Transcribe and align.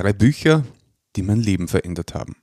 Drei 0.00 0.14
Bücher, 0.14 0.64
die 1.14 1.20
mein 1.20 1.40
Leben 1.40 1.68
verändert 1.68 2.14
haben. 2.14 2.34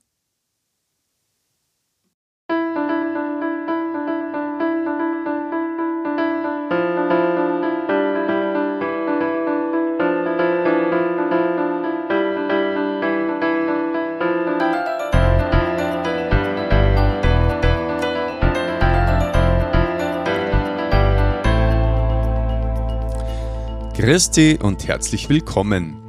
Christi 23.96 24.60
und 24.62 24.86
herzlich 24.86 25.28
willkommen. 25.28 26.08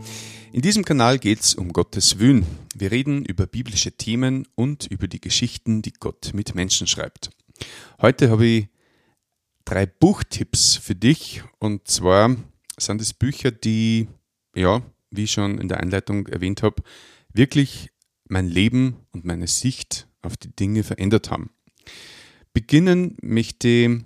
In 0.60 0.64
diesem 0.64 0.84
Kanal 0.84 1.20
geht 1.20 1.40
es 1.40 1.56
um 1.56 1.72
Gottes 1.72 2.20
Wün. 2.20 2.46
Wir 2.76 2.92
reden 2.92 3.24
über 3.24 3.48
biblische 3.48 3.94
Themen 3.94 4.46
und 4.56 4.88
über 4.88 5.08
die 5.08 5.22
Geschichten, 5.22 5.82
die 5.82 5.94
Gott 5.94 6.32
mit 6.34 6.54
Menschen 6.54 6.86
schreibt. 6.86 7.30
Heute 8.02 8.30
habe 8.30 8.46
ich 8.46 8.68
drei 9.64 9.86
Buchtipps 9.86 10.76
für 10.76 10.96
dich 10.96 11.44
und 11.60 11.88
zwar 11.88 12.36
sind 12.78 13.00
es 13.00 13.14
Bücher, 13.14 13.52
die, 13.52 14.10
ja, 14.54 14.82
wie 15.12 15.24
ich 15.24 15.32
schon 15.32 15.60
in 15.60 15.70
der 15.70 15.80
Einleitung 15.80 16.28
erwähnt 16.28 16.62
habe, 16.62 16.84
wirklich 17.32 17.90
mein 18.26 18.50
Leben 18.50 18.98
und 19.12 19.24
meine 19.24 19.48
Sicht 19.48 20.10
auf 20.22 20.36
die 20.36 20.54
Dinge 20.54 20.84
verändert 20.84 21.32
haben. 21.32 21.52
Beginnen 22.52 23.16
möchte 23.22 24.04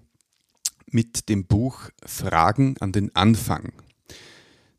mit 0.85 1.29
dem 1.29 1.47
Buch 1.47 1.89
Fragen 2.05 2.77
an 2.79 2.91
den 2.91 3.15
Anfang. 3.15 3.73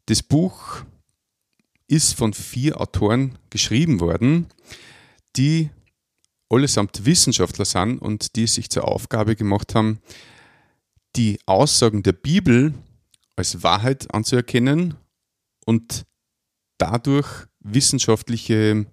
Das 0.07 0.23
Buch 0.23 0.85
ist 1.87 2.15
von 2.15 2.33
vier 2.33 2.81
Autoren 2.81 3.39
geschrieben 3.51 4.01
worden, 4.01 4.47
die 5.37 5.71
allesamt 6.49 7.05
Wissenschaftler 7.05 7.65
sind 7.65 7.99
und 7.99 8.37
die 8.37 8.47
sich 8.47 8.71
zur 8.71 8.87
Aufgabe 8.87 9.37
gemacht 9.37 9.75
haben, 9.75 10.01
die 11.17 11.39
Aussagen 11.47 12.03
der 12.03 12.13
Bibel 12.13 12.75
als 13.37 13.63
Wahrheit 13.63 14.13
anzuerkennen 14.15 14.95
und 15.65 16.05
dadurch 16.79 17.47
wissenschaftliche 17.61 18.87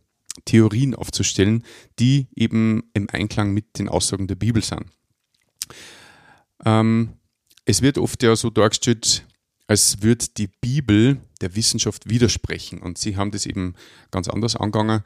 Theorien 0.45 0.95
aufzustellen, 0.95 1.64
die 2.00 2.28
eben 2.36 2.83
im 2.94 3.08
Einklang 3.11 3.53
mit 3.53 3.78
den 3.78 3.89
Aussagen 3.89 4.28
der 4.28 4.36
Bibel 4.36 4.64
sind. 4.64 4.86
Ähm, 6.66 7.14
es 7.66 7.81
wird 7.81 7.98
oft 7.98 8.23
ja 8.23 8.36
so 8.36 8.50
dargestellt, 8.50 9.26
als 9.72 10.02
würde 10.02 10.25
die 10.36 10.47
Bibel 10.47 11.22
der 11.39 11.55
Wissenschaft 11.55 12.09
widersprechen. 12.09 12.81
Und 12.81 12.97
sie 12.97 13.16
haben 13.16 13.31
das 13.31 13.45
eben 13.45 13.75
ganz 14.11 14.27
anders 14.27 14.58
angegangen 14.58 15.02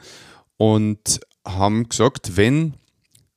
und 0.58 1.20
haben 1.46 1.88
gesagt, 1.88 2.36
wenn 2.36 2.74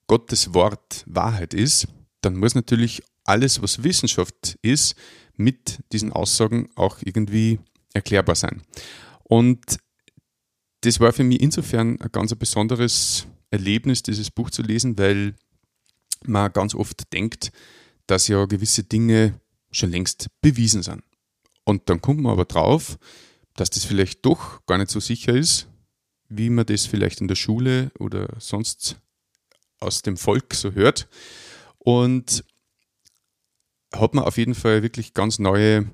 Gottes 0.06 0.54
Wort 0.54 1.04
Wahrheit 1.06 1.52
ist, 1.52 1.86
dann 2.22 2.34
muss 2.34 2.54
natürlich 2.54 3.02
alles, 3.24 3.60
was 3.60 3.82
Wissenschaft 3.84 4.56
ist, 4.62 4.94
mit 5.36 5.80
diesen 5.92 6.14
Aussagen 6.14 6.70
auch 6.76 6.96
irgendwie 7.04 7.58
erklärbar 7.92 8.34
sein. 8.34 8.62
Und 9.24 9.76
das 10.80 10.98
war 10.98 11.12
für 11.12 11.24
mich 11.24 11.42
insofern 11.42 12.00
ein 12.00 12.10
ganz 12.10 12.34
besonderes 12.36 13.26
Erlebnis, 13.50 14.02
dieses 14.02 14.30
Buch 14.30 14.48
zu 14.48 14.62
lesen, 14.62 14.96
weil 14.96 15.34
man 16.24 16.50
ganz 16.54 16.74
oft 16.74 17.12
denkt, 17.12 17.52
dass 18.06 18.28
ja 18.28 18.46
gewisse 18.46 18.84
Dinge 18.84 19.38
schon 19.70 19.90
längst 19.90 20.28
bewiesen 20.40 20.82
sind. 20.82 21.02
Und 21.68 21.90
dann 21.90 22.00
kommt 22.00 22.20
man 22.20 22.32
aber 22.32 22.46
drauf, 22.46 22.98
dass 23.54 23.68
das 23.68 23.84
vielleicht 23.84 24.24
doch 24.24 24.64
gar 24.64 24.78
nicht 24.78 24.90
so 24.90 25.00
sicher 25.00 25.34
ist, 25.34 25.68
wie 26.30 26.48
man 26.48 26.64
das 26.64 26.86
vielleicht 26.86 27.20
in 27.20 27.28
der 27.28 27.34
Schule 27.34 27.90
oder 27.98 28.34
sonst 28.38 28.96
aus 29.78 30.00
dem 30.00 30.16
Volk 30.16 30.54
so 30.54 30.72
hört. 30.72 31.08
Und 31.76 32.42
hat 33.92 34.14
man 34.14 34.24
auf 34.24 34.38
jeden 34.38 34.54
Fall 34.54 34.82
wirklich 34.82 35.12
ganz 35.12 35.38
neue 35.38 35.90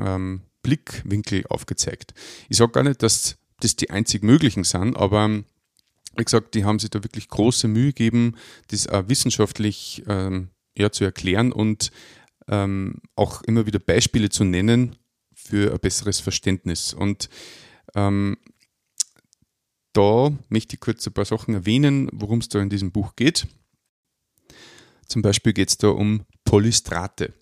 ähm, 0.00 0.42
Blickwinkel 0.60 1.46
aufgezeigt. 1.46 2.12
Ich 2.50 2.58
sage 2.58 2.72
gar 2.72 2.84
nicht, 2.84 3.02
dass 3.02 3.38
das 3.60 3.74
die 3.74 3.88
einzig 3.88 4.22
möglichen 4.22 4.64
sind, 4.64 4.98
aber 4.98 5.30
wie 6.14 6.24
gesagt, 6.24 6.54
die 6.54 6.66
haben 6.66 6.78
sich 6.78 6.90
da 6.90 7.02
wirklich 7.02 7.28
große 7.28 7.68
Mühe 7.68 7.94
gegeben, 7.94 8.36
das 8.68 8.86
auch 8.86 9.08
wissenschaftlich 9.08 10.02
ähm, 10.08 10.50
ja, 10.76 10.92
zu 10.92 11.04
erklären 11.04 11.52
und 11.52 11.90
ähm, 12.48 13.00
auch 13.14 13.40
immer 13.44 13.64
wieder 13.64 13.78
Beispiele 13.78 14.28
zu 14.28 14.44
nennen 14.44 14.94
für 15.46 15.72
ein 15.72 15.80
besseres 15.80 16.20
Verständnis. 16.20 16.92
Und 16.92 17.28
ähm, 17.94 18.36
da 19.92 20.30
möchte 20.48 20.74
ich 20.74 20.80
kurz 20.80 21.06
ein 21.06 21.14
paar 21.14 21.24
Sachen 21.24 21.54
erwähnen, 21.54 22.08
worum 22.12 22.40
es 22.40 22.48
da 22.48 22.60
in 22.60 22.68
diesem 22.68 22.92
Buch 22.92 23.16
geht. 23.16 23.46
Zum 25.06 25.22
Beispiel 25.22 25.52
geht 25.52 25.70
es 25.70 25.78
da 25.78 25.88
um 25.88 26.26
Polystrate. 26.44 27.32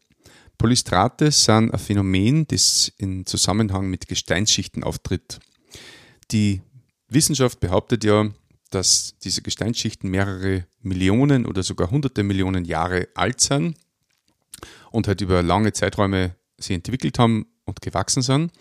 Polystrate 0.58 1.30
sind 1.32 1.72
ein 1.72 1.78
Phänomen, 1.78 2.46
das 2.46 2.92
in 2.96 3.26
Zusammenhang 3.26 3.88
mit 3.88 4.06
Gesteinsschichten 4.06 4.84
auftritt. 4.84 5.40
Die 6.30 6.62
Wissenschaft 7.08 7.60
behauptet 7.60 8.04
ja, 8.04 8.30
dass 8.70 9.14
diese 9.22 9.42
Gesteinsschichten 9.42 10.10
mehrere 10.10 10.66
Millionen 10.80 11.46
oder 11.46 11.62
sogar 11.62 11.90
hunderte 11.90 12.22
Millionen 12.22 12.64
Jahre 12.64 13.08
alt 13.14 13.40
sind 13.40 13.76
und 14.90 15.08
halt 15.08 15.20
über 15.20 15.42
lange 15.42 15.72
Zeiträume 15.72 16.36
sich 16.58 16.74
entwickelt 16.74 17.18
haben 17.18 17.46
und 17.64 17.80
gewachsen 17.80 18.22
sind. 18.22 18.52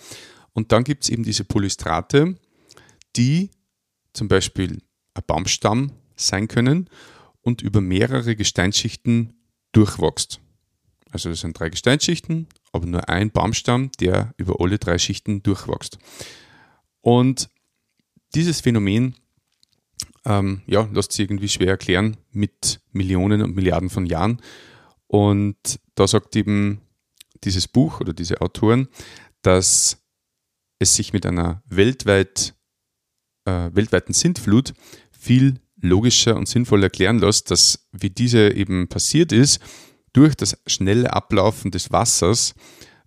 Und 0.53 0.71
dann 0.71 0.83
gibt 0.83 1.03
es 1.03 1.09
eben 1.09 1.23
diese 1.23 1.43
Polystrate, 1.43 2.35
die 3.15 3.51
zum 4.13 4.27
Beispiel 4.27 4.81
ein 5.13 5.23
Baumstamm 5.25 5.91
sein 6.15 6.47
können 6.47 6.89
und 7.41 7.61
über 7.61 7.81
mehrere 7.81 8.35
Gesteinsschichten 8.35 9.33
durchwächst. 9.71 10.39
Also 11.11 11.29
das 11.29 11.41
sind 11.41 11.59
drei 11.59 11.69
Gesteinsschichten, 11.69 12.47
aber 12.71 12.85
nur 12.85 13.07
ein 13.09 13.31
Baumstamm, 13.31 13.91
der 13.99 14.33
über 14.37 14.59
alle 14.59 14.79
drei 14.79 14.97
Schichten 14.97 15.43
durchwächst. 15.43 15.99
Und 17.01 17.49
dieses 18.33 18.61
Phänomen 18.61 19.15
ähm, 20.25 20.61
ja, 20.65 20.87
lässt 20.91 21.11
sich 21.11 21.25
irgendwie 21.25 21.49
schwer 21.49 21.69
erklären 21.69 22.17
mit 22.31 22.79
Millionen 22.91 23.41
und 23.41 23.55
Milliarden 23.55 23.89
von 23.89 24.05
Jahren. 24.05 24.41
Und 25.07 25.79
da 25.95 26.07
sagt 26.07 26.35
eben 26.35 26.81
dieses 27.45 27.67
Buch 27.67 27.99
oder 27.99 28.13
diese 28.13 28.41
Autoren, 28.41 28.87
dass 29.41 29.97
es 30.79 30.95
sich 30.95 31.13
mit 31.13 31.25
einer 31.25 31.61
weltweit, 31.65 32.55
äh, 33.45 33.69
weltweiten 33.73 34.13
Sintflut 34.13 34.73
viel 35.11 35.59
logischer 35.81 36.35
und 36.35 36.47
sinnvoller 36.47 36.83
erklären 36.83 37.19
lässt, 37.19 37.51
dass 37.51 37.87
wie 37.91 38.09
diese 38.09 38.53
eben 38.53 38.87
passiert 38.87 39.31
ist, 39.31 39.59
durch 40.13 40.35
das 40.35 40.57
schnelle 40.67 41.11
Ablaufen 41.11 41.71
des 41.71 41.91
Wassers 41.91 42.55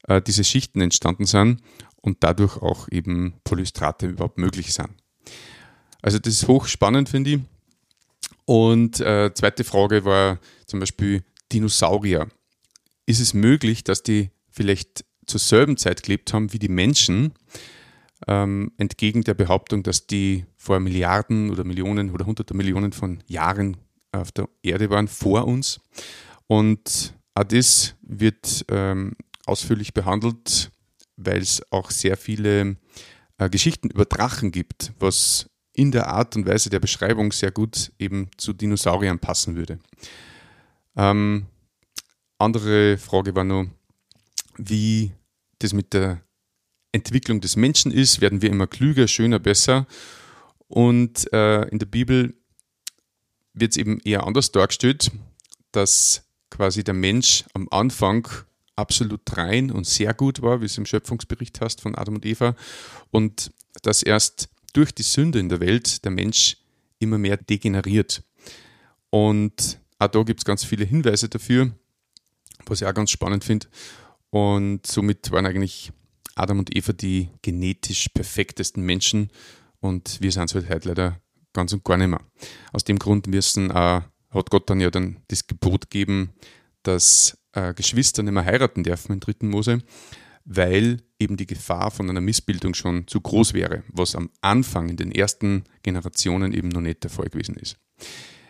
äh, 0.08 0.20
diese 0.20 0.44
Schichten 0.44 0.80
entstanden 0.80 1.24
sind 1.24 1.62
und 1.96 2.18
dadurch 2.22 2.56
auch 2.58 2.88
eben 2.90 3.34
Polystrate 3.44 4.06
überhaupt 4.06 4.38
möglich 4.38 4.72
sind. 4.72 4.90
Also 6.02 6.18
das 6.18 6.34
ist 6.34 6.48
hochspannend, 6.48 7.08
finde 7.08 7.30
ich. 7.30 7.40
Und 8.44 9.00
äh, 9.00 9.32
zweite 9.34 9.64
Frage 9.64 10.04
war 10.04 10.38
zum 10.66 10.80
Beispiel 10.80 11.24
Dinosaurier. 11.52 12.28
Ist 13.06 13.20
es 13.20 13.34
möglich, 13.34 13.84
dass 13.84 14.02
die 14.02 14.30
vielleicht 14.50 15.04
zur 15.26 15.40
selben 15.40 15.76
Zeit 15.76 16.02
gelebt 16.02 16.32
haben 16.32 16.52
wie 16.52 16.58
die 16.58 16.68
Menschen, 16.68 17.32
ähm, 18.26 18.72
entgegen 18.78 19.22
der 19.22 19.34
Behauptung, 19.34 19.82
dass 19.82 20.06
die 20.06 20.46
vor 20.56 20.80
Milliarden 20.80 21.50
oder 21.50 21.64
Millionen 21.64 22.10
oder 22.10 22.26
hunderte 22.26 22.54
Millionen 22.54 22.92
von 22.92 23.22
Jahren 23.26 23.76
auf 24.12 24.32
der 24.32 24.48
Erde 24.62 24.90
waren, 24.90 25.08
vor 25.08 25.46
uns? 25.46 25.80
Und 26.46 27.14
auch 27.34 27.44
das 27.44 27.94
wird 28.02 28.64
ähm, 28.70 29.16
ausführlich 29.44 29.94
behandelt, 29.94 30.70
weil 31.16 31.40
es 31.40 31.62
auch 31.70 31.90
sehr 31.90 32.16
viele 32.16 32.76
äh, 33.38 33.50
Geschichten 33.50 33.90
über 33.90 34.04
Drachen 34.04 34.50
gibt, 34.50 34.92
was 34.98 35.50
in 35.72 35.92
der 35.92 36.08
Art 36.08 36.36
und 36.36 36.46
Weise 36.46 36.70
der 36.70 36.80
Beschreibung 36.80 37.32
sehr 37.32 37.50
gut 37.50 37.92
eben 37.98 38.30
zu 38.38 38.54
Dinosauriern 38.54 39.18
passen 39.18 39.56
würde. 39.56 39.78
Ähm, 40.96 41.46
andere 42.38 42.98
Frage 42.98 43.34
war 43.34 43.44
nur, 43.44 43.70
wie 44.56 45.12
das 45.58 45.72
mit 45.72 45.92
der 45.92 46.22
Entwicklung 46.92 47.40
des 47.40 47.56
Menschen 47.56 47.92
ist. 47.92 48.20
Werden 48.20 48.42
wir 48.42 48.50
immer 48.50 48.66
klüger, 48.66 49.08
schöner, 49.08 49.38
besser? 49.38 49.86
Und 50.68 51.32
äh, 51.32 51.62
in 51.68 51.78
der 51.78 51.86
Bibel 51.86 52.34
wird 53.52 53.72
es 53.72 53.76
eben 53.76 54.00
eher 54.00 54.26
anders 54.26 54.52
dargestellt, 54.52 55.10
dass 55.72 56.24
quasi 56.50 56.84
der 56.84 56.94
Mensch 56.94 57.44
am 57.54 57.68
Anfang 57.70 58.28
absolut 58.76 59.36
rein 59.36 59.70
und 59.70 59.86
sehr 59.86 60.12
gut 60.12 60.42
war, 60.42 60.60
wie 60.60 60.66
es 60.66 60.76
im 60.78 60.86
Schöpfungsbericht 60.86 61.60
hast 61.60 61.80
von 61.80 61.94
Adam 61.94 62.16
und 62.16 62.26
Eva, 62.26 62.54
und 63.10 63.50
dass 63.82 64.02
erst 64.02 64.48
durch 64.74 64.92
die 64.92 65.02
Sünde 65.02 65.38
in 65.38 65.48
der 65.48 65.60
Welt 65.60 66.04
der 66.04 66.10
Mensch 66.10 66.58
immer 66.98 67.18
mehr 67.18 67.38
degeneriert. 67.38 68.22
Und 69.10 69.78
auch 69.98 70.08
da 70.08 70.22
gibt 70.22 70.40
es 70.40 70.44
ganz 70.44 70.64
viele 70.64 70.84
Hinweise 70.84 71.28
dafür, 71.28 71.72
was 72.66 72.80
ich 72.80 72.86
auch 72.86 72.94
ganz 72.94 73.10
spannend 73.10 73.44
finde. 73.44 73.66
Und 74.30 74.86
somit 74.86 75.30
waren 75.30 75.46
eigentlich 75.46 75.92
Adam 76.34 76.58
und 76.58 76.76
Eva 76.76 76.92
die 76.92 77.30
genetisch 77.42 78.08
perfektesten 78.08 78.84
Menschen 78.84 79.30
und 79.80 80.20
wir 80.20 80.32
sind 80.32 80.44
es 80.44 80.54
halt 80.54 80.68
heute 80.68 80.88
leider 80.88 81.20
ganz 81.52 81.72
und 81.72 81.84
gar 81.84 81.96
nicht 81.96 82.08
mehr. 82.08 82.20
Aus 82.72 82.84
dem 82.84 82.98
Grund 82.98 83.26
müssen, 83.26 83.70
äh, 83.70 84.02
hat 84.30 84.50
Gott 84.50 84.68
dann 84.68 84.80
ja 84.80 84.90
dann 84.90 85.18
das 85.28 85.46
Gebot 85.46 85.90
gegeben, 85.90 86.34
dass 86.82 87.38
äh, 87.52 87.72
Geschwister 87.74 88.22
nicht 88.22 88.32
mehr 88.32 88.44
heiraten 88.44 88.84
dürfen 88.84 89.12
in 89.12 89.20
3. 89.20 89.46
Mose, 89.46 89.82
weil 90.44 91.02
eben 91.18 91.36
die 91.36 91.46
Gefahr 91.46 91.90
von 91.90 92.08
einer 92.08 92.20
Missbildung 92.20 92.74
schon 92.74 93.06
zu 93.06 93.20
groß 93.20 93.54
wäre, 93.54 93.82
was 93.88 94.14
am 94.14 94.30
Anfang 94.42 94.88
in 94.88 94.96
den 94.96 95.10
ersten 95.10 95.64
Generationen 95.82 96.52
eben 96.52 96.68
noch 96.68 96.82
nicht 96.82 97.02
der 97.02 97.10
Fall 97.10 97.28
gewesen 97.28 97.56
ist. 97.56 97.76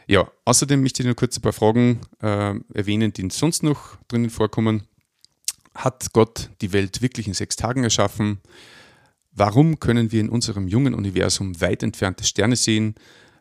Ja, 0.06 0.30
außerdem 0.44 0.82
möchte 0.82 1.02
ich 1.02 1.08
noch 1.08 1.16
kurz 1.16 1.36
ein 1.36 1.42
paar 1.42 1.52
Fragen 1.52 2.00
äh, 2.22 2.54
erwähnen, 2.74 3.12
die 3.12 3.28
sonst 3.30 3.62
noch 3.62 3.96
drinnen 4.06 4.30
vorkommen. 4.30 4.84
Hat 5.74 6.12
Gott 6.12 6.50
die 6.60 6.72
Welt 6.72 7.02
wirklich 7.02 7.26
in 7.26 7.34
sechs 7.34 7.56
Tagen 7.56 7.82
erschaffen? 7.82 8.38
Warum 9.32 9.80
können 9.80 10.12
wir 10.12 10.20
in 10.20 10.28
unserem 10.28 10.68
jungen 10.68 10.94
Universum 10.94 11.60
weit 11.60 11.82
entfernte 11.82 12.24
Sterne 12.24 12.56
sehen? 12.56 12.94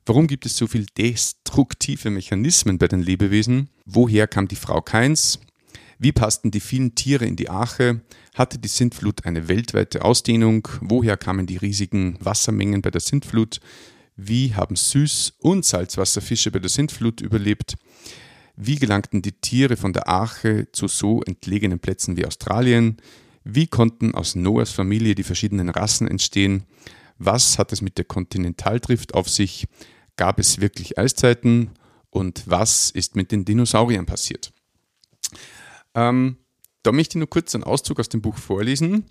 Warum 0.06 0.27
gibt 0.27 0.45
es 0.45 0.57
so 0.57 0.67
viele 0.67 0.85
destruktive 0.97 2.09
Mechanismen 2.09 2.77
bei 2.77 2.88
den 2.88 3.01
Lebewesen? 3.01 3.69
Woher 3.85 4.27
kam 4.27 4.47
die 4.47 4.56
Frau 4.56 4.81
Keins? 4.81 5.39
Wie 5.97 6.12
passten 6.12 6.51
die 6.51 6.59
vielen 6.59 6.95
Tiere 6.95 7.25
in 7.25 7.35
die 7.35 7.50
Arche? 7.50 8.01
Hatte 8.33 8.59
die 8.59 8.67
Sintflut 8.67 9.25
eine 9.25 9.47
weltweite 9.47 10.03
Ausdehnung? 10.03 10.67
Woher 10.81 11.15
kamen 11.15 11.45
die 11.45 11.57
riesigen 11.57 12.17
Wassermengen 12.19 12.81
bei 12.81 12.91
der 12.91 13.01
Sintflut? 13.01 13.62
Wie 14.15 14.56
haben 14.56 14.75
Süß- 14.75 15.33
und 15.39 15.65
Salzwasserfische 15.65 16.51
bei 16.51 16.59
der 16.59 16.69
Sintflut 16.69 17.21
überlebt? 17.21 17.75
Wie 18.56 18.75
gelangten 18.75 19.21
die 19.21 19.33
Tiere 19.33 19.75
von 19.75 19.91
der 19.91 20.07
Arche 20.07 20.71
zu 20.71 20.88
so 20.88 21.21
entlegenen 21.23 21.79
Plätzen 21.79 22.15
wie 22.15 22.25
Australien? 22.25 22.97
Wie 23.44 23.67
konnten 23.67 24.15
aus 24.15 24.35
Noahs 24.35 24.71
Familie 24.71 25.15
die 25.15 25.23
verschiedenen 25.23 25.69
Rassen 25.69 26.07
entstehen? 26.07 26.63
Was 27.17 27.59
hat 27.59 27.73
es 27.73 27.81
mit 27.81 27.97
der 27.97 28.06
Kontinentaldrift 28.06 29.13
auf 29.13 29.29
sich? 29.29 29.67
Gab 30.15 30.39
es 30.39 30.62
wirklich 30.62 30.97
Eiszeiten? 30.97 31.71
Und 32.09 32.44
was 32.45 32.91
ist 32.91 33.17
mit 33.17 33.33
den 33.33 33.44
Dinosauriern 33.44 34.06
passiert? 34.06 34.53
Ähm, 35.94 36.38
da 36.83 36.94
möchte 36.94 37.17
ich 37.17 37.19
nur 37.19 37.29
kurz 37.29 37.53
einen 37.53 37.65
Auszug 37.65 38.00
aus 38.00 38.07
dem 38.07 38.21
Buch 38.21 38.38
vorlesen. 38.38 39.06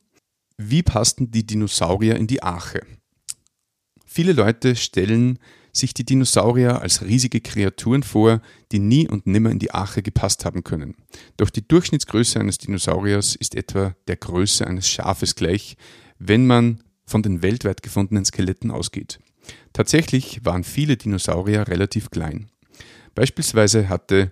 Wie 0.57 0.83
passten 0.83 1.31
die 1.31 1.47
Dinosaurier 1.47 2.17
in 2.17 2.27
die 2.27 2.43
Arche? 2.43 2.81
Viele 4.17 4.33
Leute 4.33 4.77
stellen 4.77 5.41
sich 5.73 5.93
die 5.93 6.05
Dinosaurier 6.05 6.81
als 6.81 7.03
riesige 7.03 7.41
Kreaturen 7.41 8.05
vor, 8.05 8.43
die 8.71 8.79
nie 8.79 9.09
und 9.09 9.27
nimmer 9.27 9.51
in 9.51 9.59
die 9.59 9.73
Arche 9.73 10.05
gepasst 10.05 10.45
haben 10.45 10.63
können. 10.63 10.95
Doch 11.37 11.51
die 11.51 11.67
Durchschnittsgröße 11.67 12.39
eines 12.39 12.59
Dinosauriers 12.59 13.35
ist 13.35 13.57
etwa 13.57 13.97
der 14.07 14.15
Größe 14.15 14.69
eines 14.69 14.89
Schafes 14.89 15.35
gleich, 15.35 15.77
wenn 16.21 16.47
man 16.47 16.85
von 17.05 17.25
den 17.25 17.43
weltweit 17.43 17.83
gefundenen 17.83 18.25
Skeletten 18.25 18.71
ausgeht. 18.71 19.19
Tatsächlich 19.73 20.45
waren 20.45 20.63
viele 20.63 20.97
Dinosaurier 20.97 21.67
relativ 21.67 22.11
klein. 22.11 22.53
Beispielsweise 23.17 23.89
hatte 23.89 24.31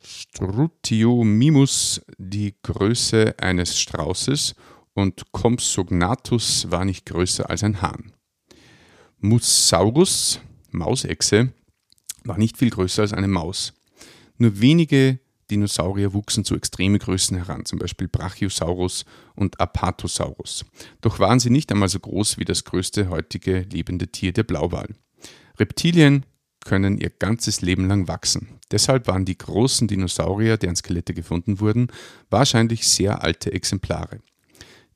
Strutiomimus 0.00 2.00
die 2.18 2.56
Größe 2.64 3.36
eines 3.38 3.78
Straußes 3.78 4.56
und 4.94 5.30
Compsognathus 5.30 6.72
war 6.72 6.84
nicht 6.84 7.06
größer 7.06 7.48
als 7.48 7.62
ein 7.62 7.82
Hahn. 7.82 8.14
Musaurus, 9.24 10.40
Mausechse, 10.72 11.52
war 12.24 12.38
nicht 12.38 12.58
viel 12.58 12.70
größer 12.70 13.02
als 13.02 13.12
eine 13.12 13.28
Maus. 13.28 13.72
Nur 14.36 14.60
wenige 14.60 15.20
Dinosaurier 15.48 16.12
wuchsen 16.12 16.44
zu 16.44 16.56
extreme 16.56 16.98
Größen 16.98 17.36
heran, 17.36 17.64
zum 17.64 17.78
Beispiel 17.78 18.08
Brachiosaurus 18.08 19.04
und 19.36 19.60
Apatosaurus. 19.60 20.64
Doch 21.02 21.20
waren 21.20 21.38
sie 21.38 21.50
nicht 21.50 21.70
einmal 21.70 21.88
so 21.88 22.00
groß 22.00 22.38
wie 22.38 22.44
das 22.44 22.64
größte 22.64 23.10
heutige 23.10 23.60
lebende 23.60 24.08
Tier 24.08 24.32
der 24.32 24.42
Blauwal. 24.42 24.88
Reptilien 25.56 26.26
können 26.64 26.98
ihr 26.98 27.10
ganzes 27.10 27.60
Leben 27.60 27.86
lang 27.86 28.08
wachsen. 28.08 28.58
Deshalb 28.72 29.06
waren 29.06 29.24
die 29.24 29.38
großen 29.38 29.86
Dinosaurier, 29.86 30.56
deren 30.56 30.74
Skelette 30.74 31.14
gefunden 31.14 31.60
wurden, 31.60 31.92
wahrscheinlich 32.28 32.88
sehr 32.88 33.22
alte 33.22 33.52
Exemplare. 33.52 34.18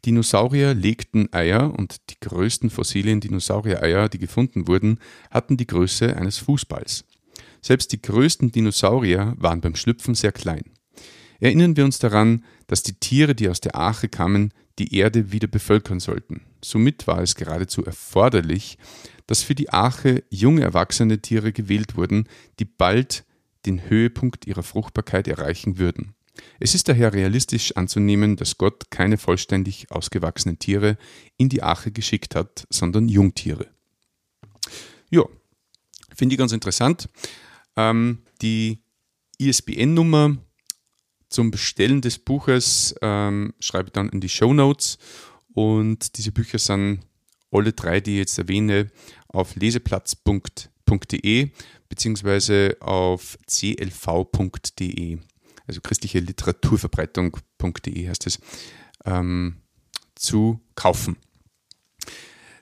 Dinosaurier 0.07 0.73
legten 0.73 1.33
Eier 1.33 1.75
und 1.77 1.97
die 2.11 2.21
größten 2.21 2.71
fossilen 2.71 3.21
Dinosaurier-Eier, 3.21 4.09
die 4.09 4.21
gefunden 4.21 4.69
wurden, 4.69 5.01
hatten 5.33 5.57
die 5.57 5.67
Größe 5.67 6.17
eines 6.17 6.39
Fußballs. 6.39 7.05
Selbst 7.61 7.91
die 7.91 8.01
größten 8.01 8.53
Dinosaurier 8.53 9.35
waren 9.37 9.61
beim 9.61 9.75
Schlüpfen 9.75 10.15
sehr 10.15 10.31
klein. 10.31 10.63
Erinnern 11.41 11.77
wir 11.77 11.85
uns 11.85 11.99
daran, 11.99 12.45
dass 12.69 12.85
die 12.85 12.95
Tiere, 12.95 13.35
die 13.35 13.49
aus 13.49 13.61
der 13.61 13.75
Arche 13.75 14.09
kamen, 14.09 14.55
die 14.79 14.97
Erde 14.97 15.33
wieder 15.33 15.49
bevölkern 15.49 15.99
sollten. 15.99 16.43
Somit 16.63 17.09
war 17.09 17.21
es 17.21 17.35
geradezu 17.35 17.85
erforderlich, 17.85 18.79
dass 19.27 19.43
für 19.43 19.57
die 19.57 19.71
Arche 19.71 20.23
junge 20.31 20.63
erwachsene 20.63 21.21
Tiere 21.21 21.53
gewählt 21.53 21.97
wurden, 21.97 22.29
die 22.61 22.65
bald 22.65 23.25
den 23.67 23.89
Höhepunkt 23.89 24.47
ihrer 24.47 24.63
Fruchtbarkeit 24.63 25.27
erreichen 25.27 25.79
würden. 25.79 26.16
Es 26.61 26.75
ist 26.75 26.89
daher 26.89 27.13
realistisch 27.13 27.77
anzunehmen, 27.77 28.37
dass 28.37 28.59
Gott 28.59 28.91
keine 28.91 29.19
vollständig 29.19 29.91
ausgewachsenen 29.91 30.59
Tiere 30.59 30.99
in 31.37 31.49
die 31.49 31.63
Arche 31.63 31.91
geschickt 31.91 32.35
hat, 32.35 32.67
sondern 32.71 33.09
Jungtiere. 33.09 33.67
Ja, 35.11 35.25
finde 36.15 36.35
ich 36.35 36.39
ganz 36.39 36.53
interessant. 36.53 37.09
Ähm, 37.77 38.23
die 38.43 38.83
ISBN-Nummer 39.39 40.37
zum 41.29 41.51
Bestellen 41.51 42.01
des 42.01 42.19
Buches 42.19 42.95
ähm, 43.03 43.53
schreibe 43.61 43.89
ich 43.89 43.93
dann 43.93 44.09
in 44.09 44.21
die 44.21 44.29
Show 44.29 44.53
Notes. 44.53 44.99
Und 45.53 46.17
diese 46.19 46.33
Bücher 46.33 46.59
sind 46.59 47.01
alle 47.51 47.73
drei, 47.73 48.01
die 48.01 48.13
ich 48.13 48.19
jetzt 48.19 48.39
erwähne, 48.39 48.91
auf 49.29 49.57
leseplatz.de 49.57 51.51
beziehungsweise 51.89 52.77
auf 52.81 53.39
clv.de 53.47 55.19
also 55.67 55.81
christliche 55.81 56.21
Literaturverbreitung.de 56.21 58.09
heißt 58.09 58.27
es, 58.27 58.39
ähm, 59.05 59.57
zu 60.15 60.61
kaufen. 60.75 61.17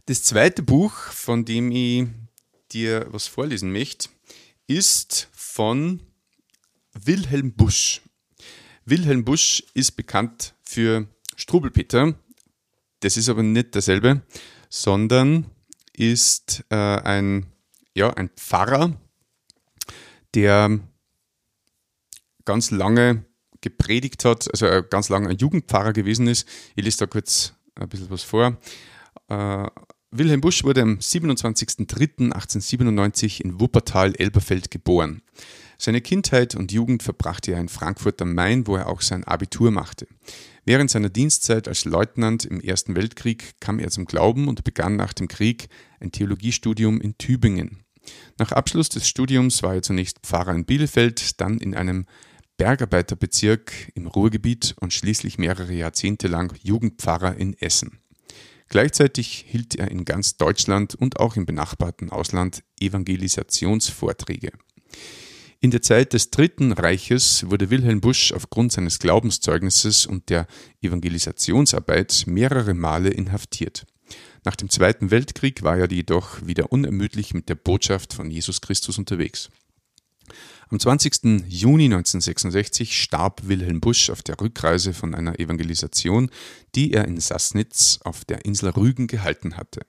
Das 0.06 0.22
zweite 0.22 0.62
Buch, 0.62 0.92
von 0.92 1.44
dem 1.44 1.70
ich 1.70 2.06
dir 2.72 3.06
was 3.10 3.26
vorlesen 3.26 3.72
möchte, 3.72 4.08
ist 4.66 5.28
von 5.32 6.02
Wilhelm 6.92 7.54
Busch. 7.54 8.02
Wilhelm 8.84 9.24
Busch 9.24 9.62
ist 9.74 9.92
bekannt 9.92 10.54
für 10.62 11.08
Strubelpeter. 11.36 12.14
Das 13.00 13.16
ist 13.16 13.28
aber 13.28 13.42
nicht 13.42 13.74
derselbe, 13.74 14.22
sondern 14.68 15.46
ist 15.92 16.64
äh, 16.70 16.74
ein, 16.74 17.46
ja, 17.94 18.10
ein 18.10 18.28
Pfarrer, 18.30 18.98
der 20.34 20.80
ganz 22.44 22.70
lange 22.70 23.24
gepredigt 23.60 24.24
hat, 24.24 24.48
also 24.50 24.66
ganz 24.88 25.08
lange 25.08 25.28
ein 25.28 25.38
Jugendpfarrer 25.38 25.92
gewesen 25.92 26.26
ist. 26.26 26.48
Ich 26.76 26.84
lese 26.84 26.98
da 26.98 27.06
kurz 27.06 27.54
ein 27.74 27.88
bisschen 27.88 28.10
was 28.10 28.22
vor. 28.22 28.58
Äh, 29.28 29.66
Wilhelm 30.10 30.40
Busch 30.40 30.62
wurde 30.62 30.82
am 30.82 30.98
27.03.1897 30.98 33.40
in 33.40 33.58
Wuppertal-Elberfeld 33.58 34.70
geboren. 34.70 35.22
Seine 35.76 36.00
Kindheit 36.00 36.54
und 36.54 36.70
Jugend 36.70 37.02
verbrachte 37.02 37.50
er 37.52 37.58
in 37.58 37.68
Frankfurt 37.68 38.22
am 38.22 38.32
Main, 38.32 38.68
wo 38.68 38.76
er 38.76 38.88
auch 38.88 39.00
sein 39.00 39.24
Abitur 39.24 39.72
machte. 39.72 40.06
Während 40.64 40.88
seiner 40.90 41.08
Dienstzeit 41.08 41.66
als 41.66 41.84
Leutnant 41.84 42.44
im 42.44 42.60
Ersten 42.60 42.94
Weltkrieg 42.94 43.54
kam 43.60 43.80
er 43.80 43.90
zum 43.90 44.04
Glauben 44.04 44.46
und 44.46 44.62
begann 44.62 44.94
nach 44.94 45.12
dem 45.12 45.26
Krieg 45.26 45.66
ein 45.98 46.12
Theologiestudium 46.12 47.00
in 47.00 47.18
Tübingen. 47.18 47.82
Nach 48.38 48.52
Abschluss 48.52 48.90
des 48.90 49.08
Studiums 49.08 49.64
war 49.64 49.74
er 49.74 49.82
zunächst 49.82 50.20
Pfarrer 50.20 50.54
in 50.54 50.64
Bielefeld, 50.64 51.40
dann 51.40 51.58
in 51.58 51.74
einem 51.74 52.06
Bergarbeiterbezirk 52.56 53.92
im 53.94 54.06
Ruhrgebiet 54.06 54.74
und 54.80 54.92
schließlich 54.92 55.38
mehrere 55.38 55.72
Jahrzehnte 55.72 56.28
lang 56.28 56.54
Jugendpfarrer 56.62 57.36
in 57.36 57.58
Essen. 57.60 57.98
Gleichzeitig 58.68 59.44
hielt 59.48 59.74
er 59.74 59.90
in 59.90 60.04
ganz 60.04 60.36
Deutschland 60.36 60.94
und 60.94 61.20
auch 61.20 61.36
im 61.36 61.46
benachbarten 61.46 62.10
Ausland 62.10 62.62
Evangelisationsvorträge. 62.80 64.52
In 65.60 65.70
der 65.70 65.82
Zeit 65.82 66.12
des 66.12 66.30
Dritten 66.30 66.72
Reiches 66.72 67.48
wurde 67.48 67.70
Wilhelm 67.70 68.00
Busch 68.00 68.32
aufgrund 68.32 68.72
seines 68.72 68.98
Glaubenszeugnisses 68.98 70.06
und 70.06 70.28
der 70.28 70.46
Evangelisationsarbeit 70.82 72.24
mehrere 72.26 72.74
Male 72.74 73.10
inhaftiert. 73.10 73.86
Nach 74.44 74.56
dem 74.56 74.68
Zweiten 74.68 75.10
Weltkrieg 75.10 75.62
war 75.62 75.78
er 75.78 75.90
jedoch 75.90 76.44
wieder 76.46 76.70
unermüdlich 76.70 77.32
mit 77.32 77.48
der 77.48 77.54
Botschaft 77.54 78.12
von 78.12 78.30
Jesus 78.30 78.60
Christus 78.60 78.98
unterwegs. 78.98 79.50
Am 80.74 80.80
20. 80.80 81.46
Juni 81.46 81.84
1966 81.84 83.00
starb 83.00 83.46
Wilhelm 83.46 83.80
Busch 83.80 84.10
auf 84.10 84.22
der 84.24 84.40
Rückreise 84.40 84.92
von 84.92 85.14
einer 85.14 85.38
Evangelisation, 85.38 86.32
die 86.74 86.92
er 86.92 87.04
in 87.04 87.20
Sassnitz 87.20 88.00
auf 88.02 88.24
der 88.24 88.44
Insel 88.44 88.70
Rügen 88.70 89.06
gehalten 89.06 89.56
hatte. 89.56 89.86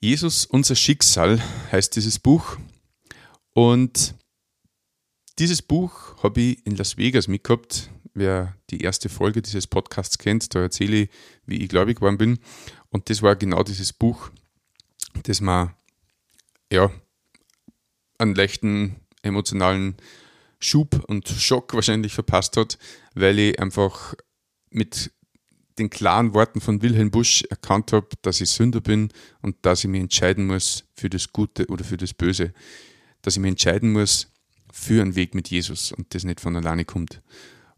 Jesus, 0.00 0.44
unser 0.44 0.74
Schicksal 0.74 1.40
heißt 1.70 1.94
dieses 1.94 2.18
Buch. 2.18 2.56
Und 3.50 4.16
dieses 5.38 5.62
Buch 5.62 6.20
habe 6.24 6.40
ich 6.40 6.66
in 6.66 6.74
Las 6.74 6.96
Vegas 6.96 7.28
mitgehabt. 7.28 7.90
wer 8.12 8.56
die 8.70 8.80
erste 8.80 9.08
Folge 9.08 9.40
dieses 9.40 9.68
Podcasts 9.68 10.18
kennt, 10.18 10.52
da 10.52 10.62
erzähle 10.62 11.02
ich, 11.02 11.10
wie 11.46 11.62
ich 11.62 11.68
gläubig 11.68 11.98
geworden 11.98 12.18
bin. 12.18 12.40
Und 12.88 13.08
das 13.08 13.22
war 13.22 13.36
genau 13.36 13.62
dieses 13.62 13.92
Buch, 13.92 14.30
das 15.22 15.40
mir 15.40 15.76
ja, 16.72 16.90
einen 18.18 18.34
leichten 18.34 18.96
emotionalen 19.22 19.96
Schub 20.58 21.04
und 21.08 21.28
Schock 21.28 21.74
wahrscheinlich 21.74 22.14
verpasst 22.14 22.56
hat, 22.56 22.78
weil 23.14 23.38
ich 23.38 23.58
einfach 23.58 24.14
mit 24.70 25.12
den 25.78 25.90
klaren 25.90 26.34
Worten 26.34 26.60
von 26.60 26.82
Wilhelm 26.82 27.10
Busch 27.10 27.42
erkannt 27.50 27.92
habe, 27.92 28.08
dass 28.22 28.40
ich 28.40 28.50
Sünder 28.50 28.80
bin 28.80 29.10
und 29.42 29.56
dass 29.62 29.82
ich 29.82 29.90
mich 29.90 30.00
entscheiden 30.00 30.46
muss 30.46 30.84
für 30.94 31.10
das 31.10 31.32
Gute 31.32 31.66
oder 31.66 31.84
für 31.84 31.96
das 31.96 32.14
Böse. 32.14 32.52
Dass 33.22 33.34
ich 33.34 33.40
mich 33.40 33.50
entscheiden 33.50 33.92
muss 33.92 34.28
für 34.72 35.02
einen 35.02 35.16
Weg 35.16 35.34
mit 35.34 35.48
Jesus 35.50 35.92
und 35.92 36.14
das 36.14 36.24
nicht 36.24 36.40
von 36.40 36.56
alleine 36.56 36.84
kommt. 36.84 37.22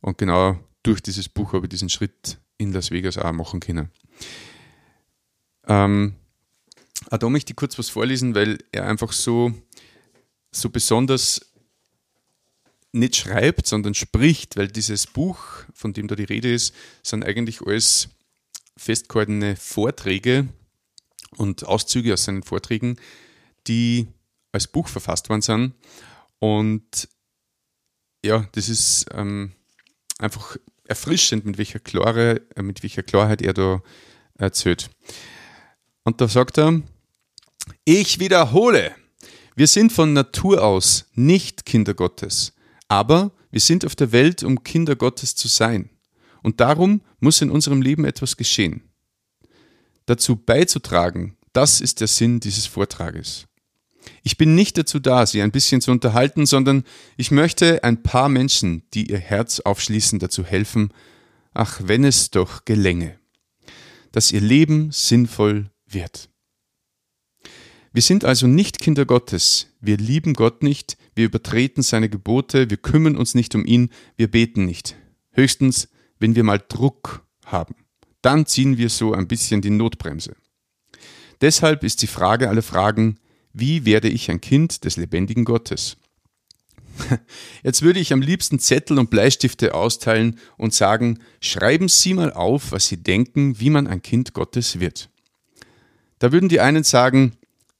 Und 0.00 0.18
genau 0.18 0.58
durch 0.82 1.00
dieses 1.00 1.28
Buch 1.28 1.52
habe 1.52 1.66
ich 1.66 1.70
diesen 1.70 1.88
Schritt 1.88 2.38
in 2.58 2.72
Las 2.72 2.90
Vegas 2.90 3.18
auch 3.18 3.32
machen 3.32 3.60
können. 3.60 3.90
Ähm, 5.66 6.14
auch 7.10 7.18
da 7.18 7.28
möchte 7.28 7.52
ich 7.52 7.56
kurz 7.56 7.78
was 7.78 7.88
vorlesen, 7.88 8.34
weil 8.34 8.58
er 8.72 8.86
einfach 8.86 9.12
so, 9.12 9.52
so 10.60 10.70
besonders 10.70 11.40
nicht 12.92 13.16
schreibt, 13.16 13.66
sondern 13.66 13.94
spricht, 13.94 14.56
weil 14.56 14.68
dieses 14.68 15.06
Buch, 15.06 15.38
von 15.74 15.92
dem 15.92 16.08
da 16.08 16.14
die 16.14 16.24
Rede 16.24 16.52
ist, 16.52 16.74
sind 17.02 17.24
eigentlich 17.24 17.60
alles 17.60 18.08
festgehaltene 18.76 19.56
Vorträge 19.56 20.48
und 21.36 21.66
Auszüge 21.66 22.14
aus 22.14 22.24
seinen 22.24 22.42
Vorträgen, 22.42 22.96
die 23.66 24.06
als 24.52 24.66
Buch 24.66 24.88
verfasst 24.88 25.28
worden 25.28 25.42
sind. 25.42 25.74
Und 26.38 27.08
ja, 28.24 28.48
das 28.52 28.68
ist 28.68 29.06
ähm, 29.12 29.52
einfach 30.18 30.56
erfrischend, 30.84 31.44
mit 31.44 31.58
welcher, 31.58 31.80
Klare, 31.80 32.42
äh, 32.54 32.62
mit 32.62 32.82
welcher 32.82 33.02
Klarheit 33.02 33.42
er 33.42 33.54
da 33.54 33.82
erzählt. 34.34 34.90
Und 36.04 36.20
da 36.20 36.28
sagt 36.28 36.58
er, 36.58 36.82
ich 37.84 38.20
wiederhole, 38.20 38.94
wir 39.56 39.66
sind 39.66 39.90
von 39.90 40.12
Natur 40.12 40.62
aus 40.62 41.06
nicht 41.14 41.64
Kinder 41.64 41.94
Gottes, 41.94 42.52
aber 42.88 43.32
wir 43.50 43.60
sind 43.60 43.86
auf 43.86 43.96
der 43.96 44.12
Welt, 44.12 44.42
um 44.42 44.62
Kinder 44.62 44.96
Gottes 44.96 45.34
zu 45.34 45.48
sein. 45.48 45.88
Und 46.42 46.60
darum 46.60 47.00
muss 47.20 47.40
in 47.40 47.50
unserem 47.50 47.80
Leben 47.80 48.04
etwas 48.04 48.36
geschehen. 48.36 48.82
Dazu 50.04 50.36
beizutragen, 50.36 51.38
das 51.54 51.80
ist 51.80 52.00
der 52.00 52.06
Sinn 52.06 52.38
dieses 52.38 52.66
Vortrages. 52.66 53.46
Ich 54.22 54.36
bin 54.36 54.54
nicht 54.54 54.76
dazu 54.76 54.98
da, 55.00 55.24
Sie 55.24 55.40
ein 55.40 55.52
bisschen 55.52 55.80
zu 55.80 55.90
unterhalten, 55.90 56.44
sondern 56.44 56.84
ich 57.16 57.30
möchte 57.30 57.82
ein 57.82 58.02
paar 58.02 58.28
Menschen, 58.28 58.82
die 58.92 59.10
ihr 59.10 59.18
Herz 59.18 59.60
aufschließen, 59.60 60.18
dazu 60.18 60.44
helfen, 60.44 60.92
ach, 61.54 61.80
wenn 61.82 62.04
es 62.04 62.30
doch 62.30 62.66
gelänge, 62.66 63.18
dass 64.12 64.32
ihr 64.32 64.42
Leben 64.42 64.92
sinnvoll 64.92 65.70
wird. 65.86 66.28
Wir 67.96 68.02
sind 68.02 68.26
also 68.26 68.46
nicht 68.46 68.78
Kinder 68.78 69.06
Gottes, 69.06 69.68
wir 69.80 69.96
lieben 69.96 70.34
Gott 70.34 70.62
nicht, 70.62 70.98
wir 71.14 71.24
übertreten 71.24 71.82
seine 71.82 72.10
Gebote, 72.10 72.68
wir 72.68 72.76
kümmern 72.76 73.16
uns 73.16 73.34
nicht 73.34 73.54
um 73.54 73.64
ihn, 73.64 73.88
wir 74.18 74.30
beten 74.30 74.66
nicht. 74.66 74.96
Höchstens, 75.30 75.88
wenn 76.18 76.34
wir 76.34 76.44
mal 76.44 76.62
Druck 76.68 77.26
haben. 77.46 77.74
Dann 78.20 78.44
ziehen 78.44 78.76
wir 78.76 78.90
so 78.90 79.14
ein 79.14 79.26
bisschen 79.26 79.62
die 79.62 79.70
Notbremse. 79.70 80.36
Deshalb 81.40 81.84
ist 81.84 82.02
die 82.02 82.06
Frage 82.06 82.50
aller 82.50 82.60
Fragen, 82.60 83.18
wie 83.54 83.86
werde 83.86 84.10
ich 84.10 84.30
ein 84.30 84.42
Kind 84.42 84.84
des 84.84 84.98
lebendigen 84.98 85.46
Gottes? 85.46 85.96
Jetzt 87.62 87.80
würde 87.80 88.00
ich 88.00 88.12
am 88.12 88.20
liebsten 88.20 88.58
Zettel 88.58 88.98
und 88.98 89.08
Bleistifte 89.08 89.72
austeilen 89.72 90.38
und 90.58 90.74
sagen, 90.74 91.20
schreiben 91.40 91.88
Sie 91.88 92.12
mal 92.12 92.34
auf, 92.34 92.72
was 92.72 92.88
Sie 92.88 93.02
denken, 93.02 93.58
wie 93.58 93.70
man 93.70 93.86
ein 93.86 94.02
Kind 94.02 94.34
Gottes 94.34 94.80
wird. 94.80 95.08
Da 96.18 96.30
würden 96.30 96.50
die 96.50 96.60
einen 96.60 96.84
sagen, 96.84 97.38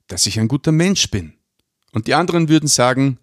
dass 0.09 0.27
ich 0.27 0.39
ein 0.39 0.49
guter 0.49 0.73
Mensch 0.73 1.11
bin. 1.11 1.35
Und 1.93 2.07
die 2.07 2.15
anderen 2.15 2.49
würden 2.49 2.69
sagen, 2.69 3.19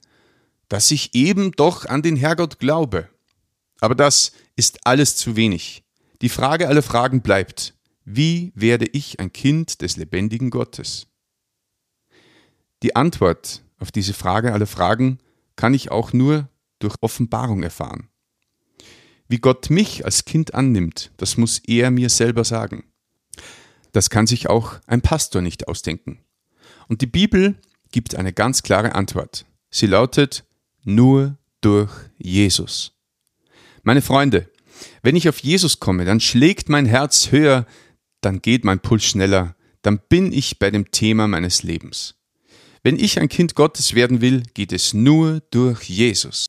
dass 0.67 0.91
ich 0.91 1.13
eben 1.13 1.51
doch 1.51 1.85
an 1.85 2.01
den 2.01 2.15
Herrgott 2.15 2.59
glaube. 2.59 3.09
Aber 3.79 3.95
das 3.95 4.31
ist 4.55 4.85
alles 4.85 5.15
zu 5.15 5.35
wenig. 5.35 5.83
Die 6.21 6.29
Frage 6.29 6.67
aller 6.67 6.81
Fragen 6.81 7.21
bleibt, 7.21 7.75
wie 8.05 8.51
werde 8.55 8.85
ich 8.85 9.19
ein 9.19 9.31
Kind 9.31 9.81
des 9.81 9.97
lebendigen 9.97 10.49
Gottes? 10.49 11.07
Die 12.81 12.95
Antwort 12.95 13.61
auf 13.77 13.91
diese 13.91 14.13
Frage 14.13 14.53
aller 14.53 14.67
Fragen 14.67 15.19
kann 15.55 15.73
ich 15.73 15.91
auch 15.91 16.13
nur 16.13 16.49
durch 16.79 16.95
Offenbarung 17.01 17.63
erfahren. 17.63 18.09
Wie 19.27 19.37
Gott 19.39 19.69
mich 19.69 20.05
als 20.05 20.25
Kind 20.25 20.53
annimmt, 20.53 21.11
das 21.17 21.37
muss 21.37 21.59
er 21.59 21.91
mir 21.91 22.09
selber 22.09 22.43
sagen. 22.43 22.83
Das 23.91 24.09
kann 24.09 24.27
sich 24.27 24.49
auch 24.49 24.79
ein 24.87 25.01
Pastor 25.01 25.41
nicht 25.41 25.67
ausdenken. 25.67 26.22
Und 26.87 27.01
die 27.01 27.07
Bibel 27.07 27.55
gibt 27.91 28.15
eine 28.15 28.33
ganz 28.33 28.63
klare 28.63 28.95
Antwort. 28.95 29.45
Sie 29.69 29.87
lautet 29.87 30.43
nur 30.83 31.37
durch 31.61 31.91
Jesus. 32.17 32.91
Meine 33.83 34.01
Freunde, 34.01 34.49
wenn 35.01 35.15
ich 35.15 35.29
auf 35.29 35.39
Jesus 35.39 35.79
komme, 35.79 36.05
dann 36.05 36.19
schlägt 36.19 36.69
mein 36.69 36.85
Herz 36.85 37.31
höher, 37.31 37.65
dann 38.21 38.41
geht 38.41 38.63
mein 38.63 38.79
Puls 38.79 39.03
schneller, 39.03 39.55
dann 39.81 39.99
bin 40.09 40.31
ich 40.31 40.59
bei 40.59 40.71
dem 40.71 40.91
Thema 40.91 41.27
meines 41.27 41.63
Lebens. 41.63 42.15
Wenn 42.83 42.99
ich 42.99 43.19
ein 43.19 43.29
Kind 43.29 43.55
Gottes 43.55 43.93
werden 43.93 44.21
will, 44.21 44.43
geht 44.53 44.73
es 44.73 44.93
nur 44.93 45.41
durch 45.51 45.83
Jesus. 45.83 46.47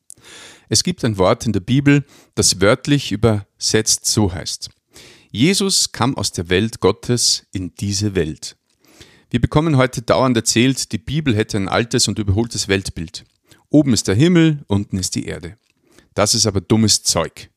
Es 0.67 0.83
gibt 0.83 1.05
ein 1.05 1.17
Wort 1.17 1.45
in 1.45 1.53
der 1.53 1.59
Bibel, 1.61 2.03
das 2.33 2.59
wörtlich 2.59 3.11
übersetzt 3.11 4.05
so 4.05 4.33
heißt. 4.33 4.69
Jesus 5.31 5.91
kam 5.91 6.15
aus 6.15 6.31
der 6.31 6.49
Welt 6.49 6.79
Gottes 6.79 7.45
in 7.51 7.75
diese 7.75 8.15
Welt. 8.15 8.57
Wir 9.29 9.41
bekommen 9.41 9.77
heute 9.77 10.01
dauernd 10.01 10.37
erzählt, 10.37 10.91
die 10.91 10.97
Bibel 10.97 11.35
hätte 11.35 11.57
ein 11.57 11.67
altes 11.67 12.07
und 12.07 12.19
überholtes 12.19 12.67
Weltbild. 12.67 13.25
Oben 13.69 13.93
ist 13.93 14.07
der 14.07 14.15
Himmel, 14.15 14.63
unten 14.67 14.97
ist 14.97 15.15
die 15.15 15.25
Erde. 15.25 15.57
Das 16.13 16.35
ist 16.35 16.45
aber 16.45 16.61
dummes 16.61 17.03
Zeug. 17.03 17.49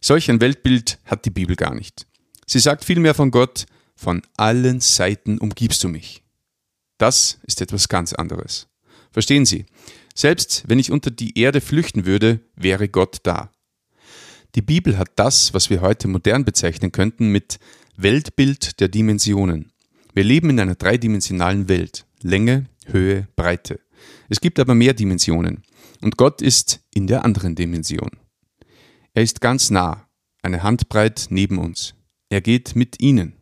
Solch 0.00 0.30
ein 0.30 0.40
Weltbild 0.40 0.98
hat 1.04 1.24
die 1.24 1.30
Bibel 1.30 1.56
gar 1.56 1.74
nicht. 1.74 2.06
Sie 2.46 2.60
sagt 2.60 2.84
vielmehr 2.84 3.14
von 3.14 3.30
Gott, 3.30 3.66
von 3.96 4.22
allen 4.36 4.80
Seiten 4.80 5.38
umgibst 5.38 5.82
du 5.82 5.88
mich. 5.88 6.22
Das 6.98 7.38
ist 7.42 7.60
etwas 7.60 7.88
ganz 7.88 8.12
anderes. 8.12 8.68
Verstehen 9.10 9.44
Sie? 9.44 9.66
Selbst 10.14 10.64
wenn 10.66 10.78
ich 10.78 10.92
unter 10.92 11.10
die 11.10 11.38
Erde 11.38 11.60
flüchten 11.60 12.06
würde, 12.06 12.40
wäre 12.54 12.88
Gott 12.88 13.18
da. 13.24 13.50
Die 14.54 14.62
Bibel 14.62 14.96
hat 14.96 15.10
das, 15.16 15.52
was 15.52 15.68
wir 15.68 15.80
heute 15.80 16.08
modern 16.08 16.44
bezeichnen 16.44 16.92
könnten, 16.92 17.30
mit 17.30 17.58
Weltbild 17.96 18.80
der 18.80 18.88
Dimensionen. 18.88 19.72
Wir 20.14 20.24
leben 20.24 20.50
in 20.50 20.60
einer 20.60 20.74
dreidimensionalen 20.74 21.68
Welt. 21.68 22.06
Länge, 22.22 22.66
Höhe, 22.86 23.28
Breite. 23.36 23.80
Es 24.28 24.40
gibt 24.40 24.58
aber 24.58 24.74
mehr 24.74 24.94
Dimensionen. 24.94 25.62
Und 26.00 26.16
Gott 26.16 26.42
ist 26.42 26.80
in 26.94 27.06
der 27.06 27.24
anderen 27.24 27.54
Dimension. 27.54 28.10
Er 29.14 29.22
ist 29.22 29.40
ganz 29.40 29.70
nah, 29.70 30.08
eine 30.42 30.62
Handbreit 30.62 31.26
neben 31.30 31.58
uns. 31.58 31.94
Er 32.28 32.40
geht 32.40 32.76
mit 32.76 33.00
ihnen. 33.00 33.34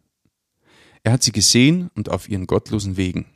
Er 1.02 1.12
hat 1.12 1.22
sie 1.22 1.32
gesehen 1.32 1.90
und 1.94 2.10
auf 2.10 2.28
ihren 2.28 2.46
gottlosen 2.46 2.96
Wegen 2.96 3.26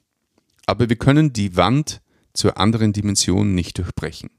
aber 0.71 0.89
wir 0.89 0.95
können 0.95 1.33
die 1.33 1.57
Wand 1.57 2.01
zur 2.33 2.57
anderen 2.57 2.93
Dimension 2.93 3.57
nicht 3.57 3.77
durchbrechen. 3.79 4.31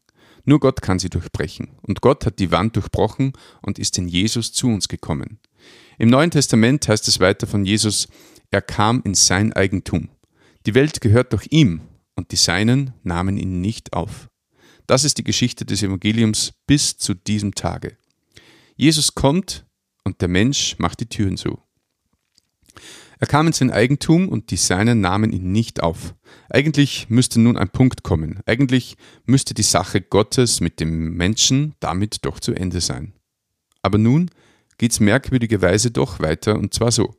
Nur 0.45 0.61
Gott 0.61 0.81
kann 0.81 0.97
sie 0.97 1.09
durchbrechen. 1.09 1.71
Und 1.81 1.99
Gott 1.99 2.25
hat 2.25 2.39
die 2.39 2.51
Wand 2.51 2.77
durchbrochen 2.77 3.33
und 3.61 3.77
ist 3.77 3.97
in 3.97 4.07
Jesus 4.07 4.53
zu 4.53 4.67
uns 4.67 4.87
gekommen. 4.87 5.39
Im 5.99 6.09
Neuen 6.09 6.31
Testament 6.31 6.87
heißt 6.87 7.05
es 7.09 7.19
weiter 7.19 7.47
von 7.47 7.65
Jesus, 7.65 8.07
er 8.51 8.61
kam 8.61 9.01
in 9.03 9.13
sein 9.13 9.53
Eigentum. 9.53 10.09
Die 10.65 10.75
Welt 10.75 11.01
gehört 11.01 11.33
doch 11.33 11.43
ihm 11.49 11.81
und 12.15 12.31
die 12.31 12.35
Seinen 12.35 12.93
nahmen 13.03 13.37
ihn 13.37 13.61
nicht 13.61 13.93
auf. 13.93 14.29
Das 14.87 15.05
ist 15.05 15.17
die 15.17 15.23
Geschichte 15.23 15.65
des 15.65 15.81
Evangeliums 15.81 16.53
bis 16.67 16.97
zu 16.97 17.13
diesem 17.13 17.55
Tage. 17.55 17.97
Jesus 18.75 19.15
kommt 19.15 19.65
und 20.03 20.21
der 20.21 20.27
Mensch 20.27 20.77
macht 20.79 20.99
die 20.99 21.07
Türen 21.07 21.37
zu. 21.37 21.59
Er 23.19 23.27
kam 23.27 23.47
in 23.47 23.53
sein 23.53 23.71
Eigentum 23.71 24.27
und 24.27 24.51
die 24.51 24.57
Seinen 24.57 24.99
nahmen 24.99 25.31
ihn 25.31 25.51
nicht 25.51 25.81
auf. 25.81 26.15
Eigentlich 26.49 27.09
müsste 27.09 27.39
nun 27.39 27.55
ein 27.55 27.69
Punkt 27.69 28.03
kommen. 28.03 28.39
Eigentlich 28.45 28.97
müsste 29.25 29.53
die 29.53 29.63
Sache 29.63 30.01
Gottes 30.01 30.59
mit 30.59 30.79
dem 30.79 31.13
Menschen 31.13 31.75
damit 31.79 32.25
doch 32.25 32.39
zu 32.39 32.53
Ende 32.53 32.81
sein. 32.81 33.13
Aber 33.83 33.97
nun 33.97 34.29
geht's 34.77 34.99
merkwürdigerweise 34.99 35.91
doch 35.91 36.19
weiter 36.19 36.57
und 36.57 36.73
zwar 36.73 36.91
so. 36.91 37.15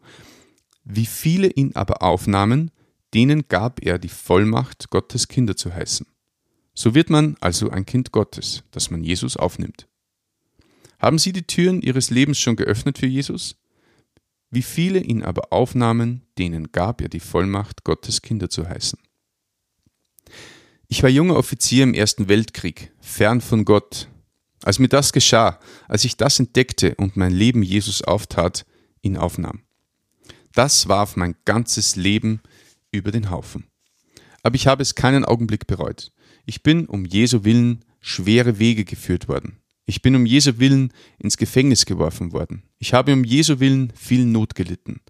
Wie 0.85 1.07
viele 1.07 1.49
ihn 1.49 1.75
aber 1.75 2.03
aufnahmen, 2.03 2.71
denen 3.15 3.47
gab 3.49 3.83
er 3.83 3.99
die 3.99 4.09
Vollmacht, 4.09 4.91
Gottes 4.91 5.29
Kinder 5.29 5.57
zu 5.57 5.75
heißen. 5.75 6.07
So 6.75 6.95
wird 6.95 7.11
man 7.11 7.37
also 7.41 7.71
ein 7.71 7.85
Kind 7.85 8.13
Gottes, 8.13 8.65
das 8.71 8.91
man 8.91 9.05
Jesus 9.05 9.37
aufnimmt. 9.37 9.87
Haben 10.99 11.19
Sie 11.19 11.33
die 11.33 11.47
Türen 11.47 11.83
Ihres 11.83 12.11
Lebens 12.11 12.39
schon 12.39 12.57
geöffnet 12.57 12.99
für 12.99 13.07
Jesus? 13.07 13.57
Wie 14.51 14.63
viele 14.63 15.01
ihn 15.01 15.23
aber 15.23 15.53
aufnahmen, 15.53 16.23
denen 16.39 16.73
gab 16.73 17.01
er 17.01 17.09
die 17.09 17.21
Vollmacht, 17.21 17.85
Gottes 17.85 18.23
Kinder 18.23 18.49
zu 18.49 18.69
heißen. 18.69 18.99
Ich 20.89 21.03
war 21.03 21.11
junger 21.11 21.37
Offizier 21.37 21.85
im 21.85 21.95
Ersten 21.95 22.29
Weltkrieg, 22.29 22.93
fern 23.01 23.41
von 23.41 23.65
Gott. 23.65 24.09
als 24.63 24.79
mir 24.79 24.89
das 24.89 25.13
geschah, 25.13 25.59
als 25.89 26.05
ich 26.05 26.17
das 26.17 26.39
entdeckte 26.39 26.95
und 26.95 27.17
mein 27.17 27.33
Leben 27.33 27.63
Jesus 27.63 28.03
auftat, 28.03 28.65
ihn 29.01 29.17
aufnahm. 29.17 29.63
Das 30.53 30.89
warf 30.89 31.17
mein 31.17 31.35
ganzes 31.45 31.97
Leben 31.97 32.41
über 32.91 33.11
den 33.11 33.31
Haufen. 33.31 33.65
Aber 34.43 34.55
ich 34.55 34.67
habe 34.67 34.83
es 34.83 34.95
keinen 34.95 35.25
Augenblick 35.25 35.67
bereut. 35.67 36.13
Ich 36.45 36.63
bin 36.63 36.87
um 36.87 37.05
Jesu 37.05 37.45
Willen 37.45 37.85
schwere 38.01 38.59
Wege 38.59 38.85
geführt 38.85 39.29
worden. 39.29 39.59
Ich 39.87 40.03
bin 40.03 40.15
um 40.15 40.27
Jesu 40.27 40.59
Willen 40.59 40.93
ins 41.19 41.37
Gefängnis 41.37 41.87
geworfen 41.87 42.33
worden. 42.33 42.63
Ich 42.79 42.93
habe 42.93 43.13
um 43.13 43.25
Jesu 43.25 43.61
Willen 43.61 43.93
viel 43.97 44.27
Not 44.27 44.55
gelitten. 44.55 45.01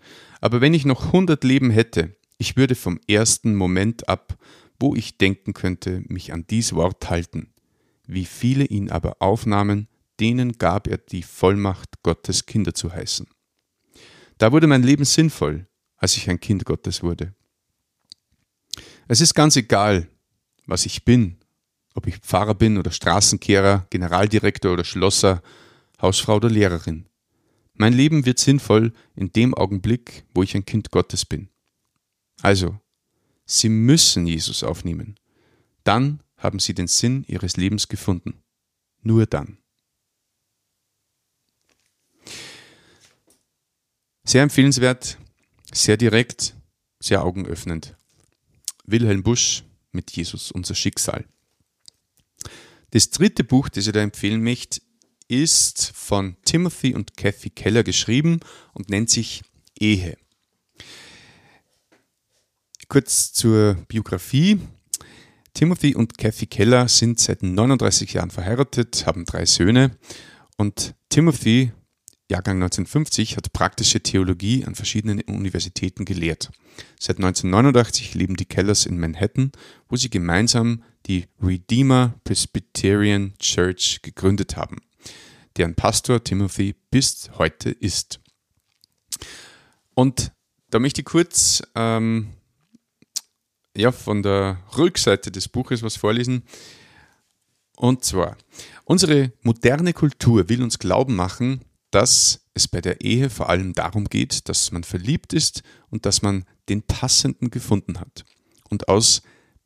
Aber 0.41 0.61
wenn 0.61 0.75
ich 0.75 0.85
noch 0.85 1.13
hundert 1.13 1.45
Leben 1.45 1.71
hätte, 1.71 2.17
ich 2.39 2.57
würde 2.57 2.75
vom 2.75 3.01
ersten 3.09 3.55
Moment 3.55 4.09
ab, 4.09 4.39
wo 4.79 4.95
ich 4.95 5.19
denken 5.19 5.55
könnte, 5.55 6.03
mich 6.09 6.33
an 6.33 6.45
dies 6.49 6.75
Wort 6.75 7.11
halten. 7.11 7.53
Wie 8.07 8.25
viele 8.25 8.65
ihn 8.65 8.91
aber 8.91 9.17
aufnahmen, 9.21 9.89
denen 10.21 10.53
gab 10.53 10.89
er 10.89 10.99
die 10.99 11.23
Vollmacht, 11.23 12.03
Gottes 12.03 12.47
Kinder 12.47 12.75
zu 12.75 12.93
heißen. 12.93 13.27
Da 14.43 14.51
wurde 14.51 14.67
mein 14.67 14.83
Leben 14.83 15.05
sinnvoll, 15.05 15.69
als 15.97 16.17
ich 16.17 16.29
ein 16.29 16.41
Kind 16.41 16.65
Gottes 16.65 17.05
wurde. 17.05 17.33
Es 19.07 19.21
ist 19.21 19.35
ganz 19.35 19.55
egal, 19.55 20.09
was 20.67 20.85
ich 20.85 21.05
bin, 21.05 21.37
ob 21.95 22.09
ich 22.09 22.17
Pfarrer 22.17 22.57
bin 22.57 22.77
oder 22.77 22.91
Straßenkehrer, 22.91 23.87
Generaldirektor 23.89 24.73
oder 24.73 24.83
Schlosser, 24.83 25.45
Hausfrau 26.01 26.35
oder 26.39 26.51
Lehrerin. 26.51 27.07
Mein 27.75 27.93
Leben 27.93 28.27
wird 28.27 28.41
sinnvoll 28.41 28.93
in 29.15 29.33
dem 29.33 29.55
Augenblick, 29.55 30.25
wo 30.35 30.43
ich 30.43 30.57
ein 30.57 30.65
Kind 30.65 30.91
Gottes 30.91 31.25
bin. 31.25 31.49
Also, 32.41 32.81
Sie 33.45 33.69
müssen 33.69 34.27
Jesus 34.27 34.65
aufnehmen. 34.65 35.21
Dann 35.85 36.21
haben 36.37 36.59
Sie 36.59 36.75
den 36.75 36.89
Sinn 36.89 37.25
Ihres 37.29 37.57
Lebens 37.57 37.87
gefunden. 37.87 38.43
Nur 39.03 39.27
dann. 39.27 39.62
Sehr 44.25 44.43
empfehlenswert, 44.43 45.19
sehr 45.73 45.97
direkt, 45.97 46.55
sehr 47.01 47.25
augenöffnend. 47.25 47.97
Wilhelm 48.85 49.23
Busch 49.23 49.65
mit 49.91 50.11
Jesus, 50.13 50.53
unser 50.53 50.75
Schicksal. 50.75 51.25
Das 52.91 53.11
dritte 53.11 53.43
Buch, 53.43 53.69
das 53.69 53.87
ich 53.87 53.93
da 53.93 54.01
empfehlen 54.01 54.43
möchte, 54.43 54.81
ist 55.29 55.93
von 55.95 56.37
Timothy 56.45 56.95
und 56.95 57.17
Kathy 57.17 57.51
Keller 57.51 57.83
geschrieben 57.83 58.41
und 58.75 58.91
nennt 58.91 59.11
sich 59.11 59.43
Ehe. 59.79 60.17
Kurz 62.89 63.33
zur 63.33 63.75
Biografie. 63.89 64.61
Timothy 65.55 65.95
und 65.95 66.19
Kathy 66.19 66.47
Keller 66.47 66.89
sind 66.89 67.19
seit 67.19 67.43
39 67.43 68.13
Jahren 68.13 68.31
verheiratet, 68.31 69.07
haben 69.07 69.25
drei 69.25 69.47
Söhne 69.47 69.97
und 70.57 70.95
Timothy 71.09 71.73
Jahrgang 72.33 72.57
1950, 72.57 73.37
hat 73.37 73.53
praktische 73.53 74.01
Theologie 74.01 74.65
an 74.65 74.75
verschiedenen 74.75 75.21
Universitäten 75.21 76.07
gelehrt. 76.07 76.51
Seit 76.99 77.17
1989 77.19 78.15
leben 78.15 78.37
die 78.37 78.47
Kellers 78.47 78.87
in 78.87 78.99
Manhattan, 78.99 79.53
wo 79.91 79.97
sie 79.97 80.09
gemeinsam 80.09 80.83
die 81.07 81.27
Redeemer 81.43 82.15
Presbyterian 82.25 83.35
Church 83.39 84.01
gegründet 84.01 84.57
haben, 84.57 84.79
deren 85.59 85.75
Pastor 85.75 86.25
Timothy 86.25 86.75
bis 86.91 87.31
heute 87.37 87.71
ist. 87.71 88.19
Und 89.93 90.33
da 90.71 90.79
möchte 90.79 91.03
ich 91.03 91.05
kurz 91.05 91.63
ähm, 91.75 92.31
ja, 93.77 93.93
von 93.93 94.23
der 94.23 94.59
Rückseite 94.79 95.31
des 95.31 95.49
Buches 95.49 95.83
was 95.83 95.97
vorlesen. 95.97 96.45
Und 97.77 98.05
zwar, 98.05 98.39
unsere 98.85 99.33
moderne 99.43 99.93
Kultur 99.93 100.49
will 100.49 100.63
uns 100.63 100.79
glauben 100.79 101.15
machen, 101.15 101.61
dass 101.93 102.41
es 102.55 102.67
bei 102.67 102.81
der 102.81 103.01
Ehe 103.01 103.31
vor 103.31 103.49
allem 103.49 103.73
darum 103.73 104.07
geht, 104.07 104.49
dass 104.49 104.73
man 104.73 104.83
verliebt 104.83 105.33
ist 105.33 105.63
und 105.89 106.05
dass 106.05 106.23
man 106.23 106.45
den 106.69 106.83
Passenden 106.83 107.51
gefunden 107.51 108.01
hat. 108.01 108.25
Und 108.69 108.89
aus 108.89 109.23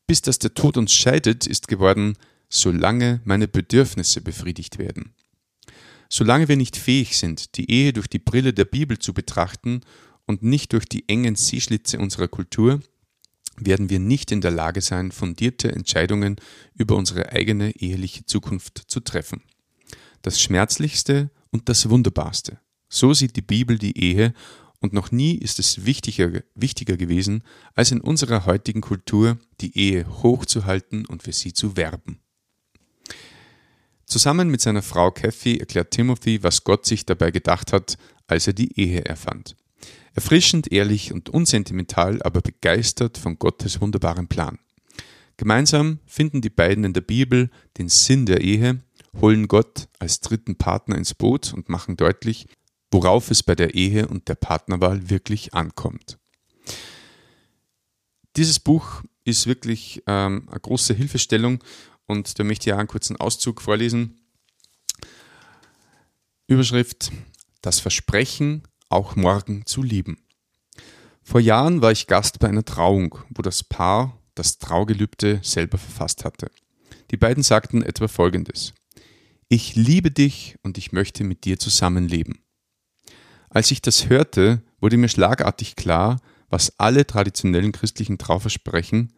bis 0.06 0.22
dass 0.22 0.38
der 0.38 0.54
Tod 0.54 0.76
uns 0.76 0.92
scheidet 0.92 1.46
ist 1.46 1.68
geworden, 1.68 2.16
solange 2.48 3.20
meine 3.24 3.48
Bedürfnisse 3.48 4.20
befriedigt 4.20 4.78
werden. 4.78 5.14
Solange 6.08 6.48
wir 6.48 6.56
nicht 6.56 6.76
fähig 6.76 7.16
sind, 7.16 7.56
die 7.56 7.70
Ehe 7.70 7.92
durch 7.92 8.06
die 8.06 8.20
Brille 8.20 8.52
der 8.52 8.64
Bibel 8.64 8.98
zu 8.98 9.12
betrachten 9.12 9.80
und 10.26 10.42
nicht 10.42 10.72
durch 10.72 10.84
die 10.84 11.08
engen 11.08 11.34
Sehschlitze 11.34 11.98
unserer 11.98 12.28
Kultur, 12.28 12.80
werden 13.58 13.90
wir 13.90 13.98
nicht 13.98 14.30
in 14.30 14.40
der 14.40 14.50
Lage 14.50 14.80
sein, 14.80 15.10
fundierte 15.10 15.72
Entscheidungen 15.72 16.36
über 16.74 16.94
unsere 16.94 17.32
eigene 17.32 17.74
eheliche 17.74 18.26
Zukunft 18.26 18.82
zu 18.86 19.00
treffen. 19.00 19.42
Das 20.22 20.40
Schmerzlichste 20.40 21.30
und 21.50 21.68
das 21.68 21.88
Wunderbarste. 21.88 22.58
So 22.88 23.14
sieht 23.14 23.36
die 23.36 23.42
Bibel 23.42 23.78
die 23.78 23.98
Ehe 23.98 24.32
und 24.80 24.92
noch 24.92 25.10
nie 25.10 25.34
ist 25.34 25.58
es 25.58 25.84
wichtiger, 25.84 26.42
wichtiger 26.54 26.96
gewesen, 26.96 27.42
als 27.74 27.90
in 27.90 28.00
unserer 28.00 28.46
heutigen 28.46 28.80
Kultur 28.80 29.38
die 29.60 29.76
Ehe 29.76 30.06
hochzuhalten 30.22 31.06
und 31.06 31.22
für 31.22 31.32
sie 31.32 31.52
zu 31.52 31.76
werben. 31.76 32.20
Zusammen 34.04 34.48
mit 34.50 34.60
seiner 34.60 34.82
Frau 34.82 35.10
Kathy 35.10 35.58
erklärt 35.58 35.90
Timothy, 35.90 36.42
was 36.42 36.62
Gott 36.62 36.86
sich 36.86 37.06
dabei 37.06 37.32
gedacht 37.32 37.72
hat, 37.72 37.98
als 38.28 38.46
er 38.46 38.52
die 38.52 38.78
Ehe 38.78 39.04
erfand. 39.04 39.56
Erfrischend, 40.14 40.72
ehrlich 40.72 41.12
und 41.12 41.28
unsentimental, 41.28 42.22
aber 42.22 42.40
begeistert 42.40 43.18
von 43.18 43.38
Gottes 43.38 43.80
wunderbarem 43.80 44.28
Plan. 44.28 44.58
Gemeinsam 45.36 45.98
finden 46.06 46.40
die 46.40 46.50
beiden 46.50 46.84
in 46.84 46.92
der 46.92 47.02
Bibel 47.02 47.50
den 47.76 47.88
Sinn 47.88 48.24
der 48.24 48.40
Ehe 48.40 48.80
holen 49.20 49.48
Gott 49.48 49.88
als 49.98 50.20
dritten 50.20 50.56
Partner 50.56 50.96
ins 50.96 51.14
Boot 51.14 51.52
und 51.52 51.68
machen 51.68 51.96
deutlich, 51.96 52.46
worauf 52.90 53.30
es 53.30 53.42
bei 53.42 53.54
der 53.54 53.74
Ehe 53.74 54.08
und 54.08 54.28
der 54.28 54.34
Partnerwahl 54.34 55.10
wirklich 55.10 55.54
ankommt. 55.54 56.18
Dieses 58.36 58.60
Buch 58.60 59.02
ist 59.24 59.46
wirklich 59.46 60.02
ähm, 60.06 60.46
eine 60.50 60.60
große 60.60 60.94
Hilfestellung 60.94 61.62
und 62.06 62.38
da 62.38 62.44
möchte 62.44 62.68
ich 62.68 62.74
auch 62.74 62.78
einen 62.78 62.88
kurzen 62.88 63.16
Auszug 63.16 63.62
vorlesen. 63.62 64.20
Überschrift 66.46 67.10
Das 67.62 67.80
Versprechen, 67.80 68.62
auch 68.88 69.16
morgen 69.16 69.66
zu 69.66 69.82
lieben. 69.82 70.18
Vor 71.22 71.40
Jahren 71.40 71.82
war 71.82 71.90
ich 71.90 72.06
Gast 72.06 72.38
bei 72.38 72.48
einer 72.48 72.64
Trauung, 72.64 73.18
wo 73.30 73.42
das 73.42 73.64
Paar 73.64 74.16
das 74.36 74.58
Traugelübde 74.58 75.40
selber 75.42 75.76
verfasst 75.76 76.24
hatte. 76.24 76.50
Die 77.10 77.16
beiden 77.16 77.42
sagten 77.42 77.82
etwa 77.82 78.06
Folgendes. 78.06 78.74
Ich 79.48 79.76
liebe 79.76 80.10
dich 80.10 80.56
und 80.62 80.76
ich 80.76 80.90
möchte 80.90 81.22
mit 81.22 81.44
dir 81.44 81.58
zusammenleben. 81.58 82.40
Als 83.48 83.70
ich 83.70 83.80
das 83.80 84.08
hörte, 84.08 84.62
wurde 84.80 84.96
mir 84.96 85.08
schlagartig 85.08 85.76
klar, 85.76 86.20
was 86.48 86.78
alle 86.80 87.06
traditionellen 87.06 87.70
christlichen 87.70 88.18
Trauversprechen 88.18 89.12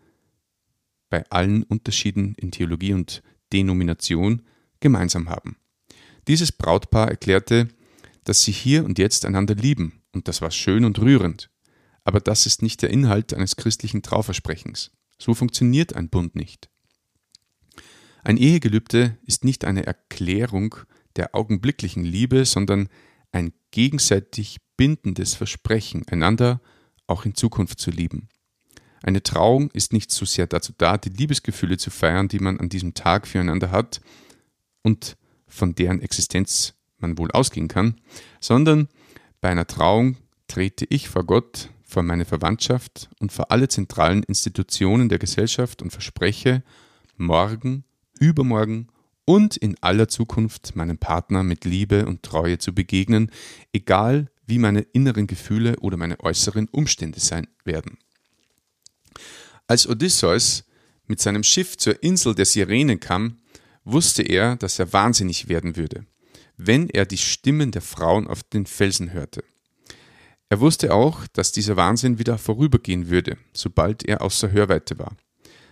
bei 1.08 1.24
allen 1.30 1.62
Unterschieden 1.62 2.34
in 2.34 2.50
Theologie 2.50 2.92
und 2.92 3.22
Denomination 3.54 4.42
gemeinsam 4.80 5.30
haben. 5.30 5.56
Dieses 6.26 6.52
Brautpaar 6.52 7.08
erklärte, 7.08 7.68
dass 8.24 8.42
sie 8.42 8.52
hier 8.52 8.84
und 8.84 8.98
jetzt 8.98 9.24
einander 9.24 9.54
lieben, 9.54 10.02
und 10.12 10.28
das 10.28 10.42
war 10.42 10.50
schön 10.50 10.84
und 10.84 10.98
rührend. 10.98 11.48
Aber 12.04 12.20
das 12.20 12.44
ist 12.44 12.60
nicht 12.60 12.82
der 12.82 12.90
Inhalt 12.90 13.32
eines 13.32 13.56
christlichen 13.56 14.02
Trauversprechens. 14.02 14.90
So 15.18 15.32
funktioniert 15.32 15.96
ein 15.96 16.10
Bund 16.10 16.36
nicht. 16.36 16.68
Ein 18.28 18.36
Ehegelübde 18.36 19.16
ist 19.24 19.42
nicht 19.46 19.64
eine 19.64 19.86
Erklärung 19.86 20.76
der 21.16 21.34
augenblicklichen 21.34 22.04
Liebe, 22.04 22.44
sondern 22.44 22.90
ein 23.32 23.54
gegenseitig 23.70 24.58
bindendes 24.76 25.32
Versprechen, 25.32 26.06
einander 26.08 26.60
auch 27.06 27.24
in 27.24 27.34
Zukunft 27.34 27.80
zu 27.80 27.90
lieben. 27.90 28.28
Eine 29.02 29.22
Trauung 29.22 29.70
ist 29.70 29.94
nicht 29.94 30.10
so 30.10 30.26
sehr 30.26 30.46
dazu 30.46 30.74
da, 30.76 30.98
die 30.98 31.08
Liebesgefühle 31.08 31.78
zu 31.78 31.88
feiern, 31.88 32.28
die 32.28 32.38
man 32.38 32.60
an 32.60 32.68
diesem 32.68 32.92
Tag 32.92 33.26
füreinander 33.26 33.70
hat 33.70 34.02
und 34.82 35.16
von 35.46 35.74
deren 35.74 36.02
Existenz 36.02 36.74
man 36.98 37.16
wohl 37.16 37.30
ausgehen 37.30 37.68
kann, 37.68 37.98
sondern 38.40 38.88
bei 39.40 39.48
einer 39.48 39.66
Trauung 39.66 40.18
trete 40.48 40.84
ich 40.90 41.08
vor 41.08 41.24
Gott, 41.24 41.70
vor 41.82 42.02
meine 42.02 42.26
Verwandtschaft 42.26 43.08
und 43.20 43.32
vor 43.32 43.50
alle 43.50 43.68
zentralen 43.68 44.22
Institutionen 44.22 45.08
der 45.08 45.18
Gesellschaft 45.18 45.80
und 45.80 45.92
verspreche, 45.92 46.62
morgen 47.16 47.84
übermorgen 48.20 48.88
und 49.24 49.56
in 49.56 49.76
aller 49.82 50.08
Zukunft 50.08 50.74
meinem 50.74 50.98
Partner 50.98 51.42
mit 51.42 51.64
Liebe 51.64 52.06
und 52.06 52.22
Treue 52.22 52.58
zu 52.58 52.74
begegnen, 52.74 53.30
egal 53.72 54.30
wie 54.46 54.58
meine 54.58 54.80
inneren 54.80 55.26
Gefühle 55.26 55.76
oder 55.80 55.96
meine 55.96 56.18
äußeren 56.20 56.68
Umstände 56.68 57.20
sein 57.20 57.46
werden. 57.64 57.98
Als 59.66 59.86
Odysseus 59.86 60.64
mit 61.06 61.20
seinem 61.20 61.42
Schiff 61.42 61.76
zur 61.76 62.02
Insel 62.02 62.34
der 62.34 62.46
Sirenen 62.46 63.00
kam, 63.00 63.36
wusste 63.84 64.22
er, 64.22 64.56
dass 64.56 64.78
er 64.78 64.92
wahnsinnig 64.92 65.48
werden 65.48 65.76
würde, 65.76 66.06
wenn 66.56 66.88
er 66.88 67.04
die 67.04 67.18
Stimmen 67.18 67.70
der 67.70 67.82
Frauen 67.82 68.26
auf 68.26 68.42
den 68.42 68.64
Felsen 68.64 69.12
hörte. 69.12 69.44
Er 70.48 70.60
wusste 70.60 70.94
auch, 70.94 71.26
dass 71.34 71.52
dieser 71.52 71.76
Wahnsinn 71.76 72.18
wieder 72.18 72.38
vorübergehen 72.38 73.10
würde, 73.10 73.36
sobald 73.52 74.04
er 74.04 74.22
außer 74.22 74.50
Hörweite 74.50 74.98
war. 74.98 75.14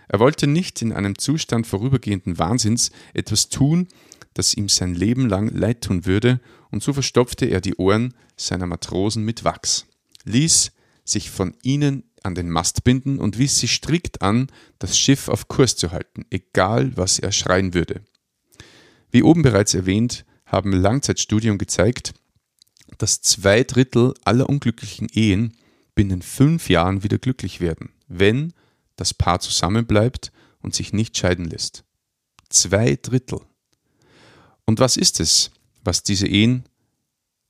Er 0.07 0.19
wollte 0.19 0.47
nicht 0.47 0.81
in 0.81 0.93
einem 0.93 1.17
Zustand 1.17 1.67
vorübergehenden 1.67 2.37
Wahnsinns 2.37 2.91
etwas 3.13 3.49
tun, 3.49 3.87
das 4.33 4.53
ihm 4.53 4.69
sein 4.69 4.93
Leben 4.93 5.27
lang 5.27 5.49
leid 5.49 5.81
tun 5.81 6.05
würde, 6.05 6.39
und 6.69 6.83
so 6.83 6.93
verstopfte 6.93 7.45
er 7.45 7.61
die 7.61 7.75
Ohren 7.75 8.13
seiner 8.35 8.67
Matrosen 8.67 9.23
mit 9.23 9.43
Wachs, 9.43 9.85
ließ 10.25 10.71
sich 11.03 11.29
von 11.29 11.55
ihnen 11.63 12.03
an 12.23 12.35
den 12.35 12.49
Mast 12.49 12.83
binden 12.83 13.19
und 13.19 13.37
wies 13.37 13.57
sie 13.57 13.67
strikt 13.67 14.21
an, 14.21 14.47
das 14.79 14.97
Schiff 14.97 15.29
auf 15.29 15.47
Kurs 15.47 15.75
zu 15.75 15.91
halten, 15.91 16.25
egal 16.29 16.95
was 16.95 17.19
er 17.19 17.31
schreien 17.31 17.73
würde. 17.73 18.01
Wie 19.11 19.23
oben 19.23 19.41
bereits 19.41 19.73
erwähnt, 19.73 20.25
haben 20.45 20.73
Langzeitstudien 20.73 21.57
gezeigt, 21.57 22.13
dass 22.97 23.21
zwei 23.21 23.63
Drittel 23.63 24.13
aller 24.23 24.49
unglücklichen 24.49 25.07
Ehen 25.11 25.55
binnen 25.95 26.21
fünf 26.21 26.69
Jahren 26.69 27.03
wieder 27.03 27.17
glücklich 27.17 27.59
werden, 27.61 27.89
wenn 28.07 28.53
das 28.97 29.13
Paar 29.13 29.39
zusammenbleibt 29.39 30.33
und 30.59 30.75
sich 30.75 30.91
nicht 30.91 31.17
scheiden 31.17 31.45
lässt. 31.45 31.85
Zwei 32.49 32.97
Drittel. 33.01 33.39
Und 34.65 34.79
was 34.79 34.97
ist 34.97 35.21
es, 35.21 35.51
was 35.83 36.03
diese 36.03 36.27
Ehen 36.27 36.67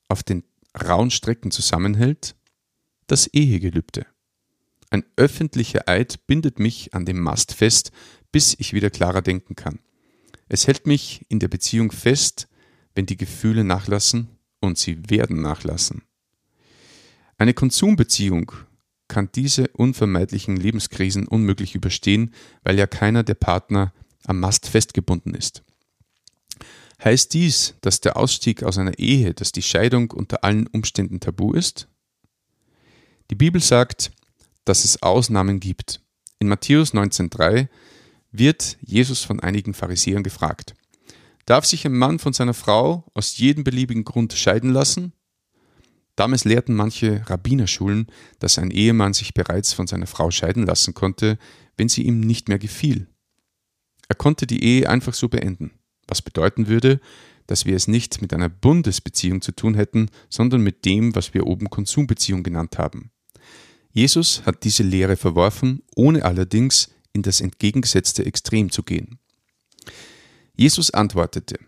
auf 0.07 0.21
den 0.21 0.43
rauen 0.79 1.09
Strecken 1.09 1.49
zusammenhält? 1.49 2.35
Das 3.07 3.25
Ehegelübde. 3.27 4.05
Ein 4.89 5.03
öffentlicher 5.15 5.89
Eid 5.89 6.27
bindet 6.27 6.59
mich 6.59 6.93
an 6.93 7.05
dem 7.05 7.19
Mast 7.19 7.53
fest, 7.53 7.91
bis 8.31 8.55
ich 8.59 8.73
wieder 8.73 8.89
klarer 8.89 9.21
denken 9.21 9.55
kann. 9.55 9.79
Es 10.49 10.67
hält 10.67 10.87
mich 10.87 11.25
in 11.29 11.39
der 11.39 11.47
Beziehung 11.47 11.91
fest, 11.91 12.47
wenn 12.95 13.05
die 13.05 13.17
Gefühle 13.17 13.63
nachlassen 13.63 14.29
und 14.59 14.77
sie 14.77 15.09
werden 15.09 15.41
nachlassen. 15.41 16.03
Eine 17.37 17.53
Konsumbeziehung 17.53 18.51
kann 19.07 19.29
diese 19.33 19.67
unvermeidlichen 19.69 20.57
Lebenskrisen 20.57 21.27
unmöglich 21.27 21.75
überstehen, 21.75 22.33
weil 22.63 22.77
ja 22.77 22.87
keiner 22.87 23.23
der 23.23 23.35
Partner 23.35 23.93
am 24.25 24.39
Mast 24.39 24.67
festgebunden 24.67 25.33
ist. 25.33 25.63
Heißt 27.03 27.33
dies, 27.33 27.75
dass 27.81 28.01
der 28.01 28.17
Ausstieg 28.17 28.63
aus 28.63 28.77
einer 28.77 28.97
Ehe, 28.97 29.33
dass 29.33 29.51
die 29.51 29.61
Scheidung 29.61 30.11
unter 30.11 30.43
allen 30.43 30.67
Umständen 30.67 31.19
tabu 31.19 31.53
ist? 31.53 31.87
Die 33.29 33.35
Bibel 33.35 33.61
sagt, 33.61 34.11
dass 34.65 34.83
es 34.83 35.01
Ausnahmen 35.03 35.59
gibt. 35.59 36.01
In 36.39 36.47
Matthäus 36.47 36.93
19.3 36.93 37.67
wird 38.31 38.77
Jesus 38.81 39.23
von 39.23 39.39
einigen 39.39 39.73
Pharisäern 39.73 40.23
gefragt. 40.23 40.75
Darf 41.45 41.65
sich 41.65 41.85
ein 41.85 41.93
Mann 41.93 42.19
von 42.19 42.33
seiner 42.33 42.53
Frau 42.53 43.05
aus 43.13 43.37
jedem 43.37 43.63
beliebigen 43.63 44.03
Grund 44.03 44.33
scheiden 44.33 44.71
lassen? 44.71 45.13
Damals 46.17 46.45
lehrten 46.45 46.73
manche 46.73 47.21
Rabbinerschulen, 47.29 48.07
dass 48.39 48.57
ein 48.57 48.71
Ehemann 48.71 49.13
sich 49.13 49.35
bereits 49.35 49.73
von 49.73 49.85
seiner 49.85 50.07
Frau 50.07 50.31
scheiden 50.31 50.65
lassen 50.65 50.95
konnte, 50.95 51.37
wenn 51.77 51.89
sie 51.89 52.01
ihm 52.01 52.19
nicht 52.19 52.49
mehr 52.49 52.57
gefiel. 52.57 53.07
Er 54.09 54.15
konnte 54.15 54.47
die 54.47 54.63
Ehe 54.63 54.89
einfach 54.89 55.13
so 55.13 55.29
beenden, 55.29 55.71
was 56.07 56.23
bedeuten 56.23 56.67
würde, 56.67 56.99
dass 57.45 57.65
wir 57.65 57.75
es 57.75 57.87
nicht 57.87 58.19
mit 58.19 58.33
einer 58.33 58.49
Bundesbeziehung 58.49 59.41
zu 59.41 59.51
tun 59.51 59.75
hätten, 59.75 60.09
sondern 60.27 60.61
mit 60.61 60.85
dem, 60.85 61.15
was 61.15 61.35
wir 61.35 61.45
oben 61.45 61.69
Konsumbeziehung 61.69 62.41
genannt 62.41 62.79
haben. 62.79 63.11
Jesus 63.91 64.43
hat 64.43 64.63
diese 64.63 64.83
Lehre 64.83 65.17
verworfen, 65.17 65.83
ohne 65.95 66.25
allerdings 66.25 66.89
in 67.13 67.21
das 67.21 67.41
entgegengesetzte 67.41 68.25
Extrem 68.25 68.71
zu 68.71 68.81
gehen. 68.81 69.19
Jesus 70.55 70.89
antwortete, 70.89 71.59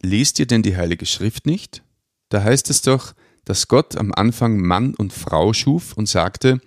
Lest 0.00 0.38
ihr 0.38 0.46
denn 0.46 0.62
die 0.62 0.76
Heilige 0.76 1.06
Schrift 1.06 1.44
nicht? 1.44 1.82
Da 2.28 2.44
heißt 2.44 2.70
es 2.70 2.82
doch, 2.82 3.14
dass 3.44 3.68
Gott 3.68 3.96
am 3.96 4.12
Anfang 4.12 4.58
Mann 4.58 4.94
und 4.94 5.12
Frau 5.12 5.52
schuf 5.52 5.92
und 5.94 6.08
sagte, 6.08 6.60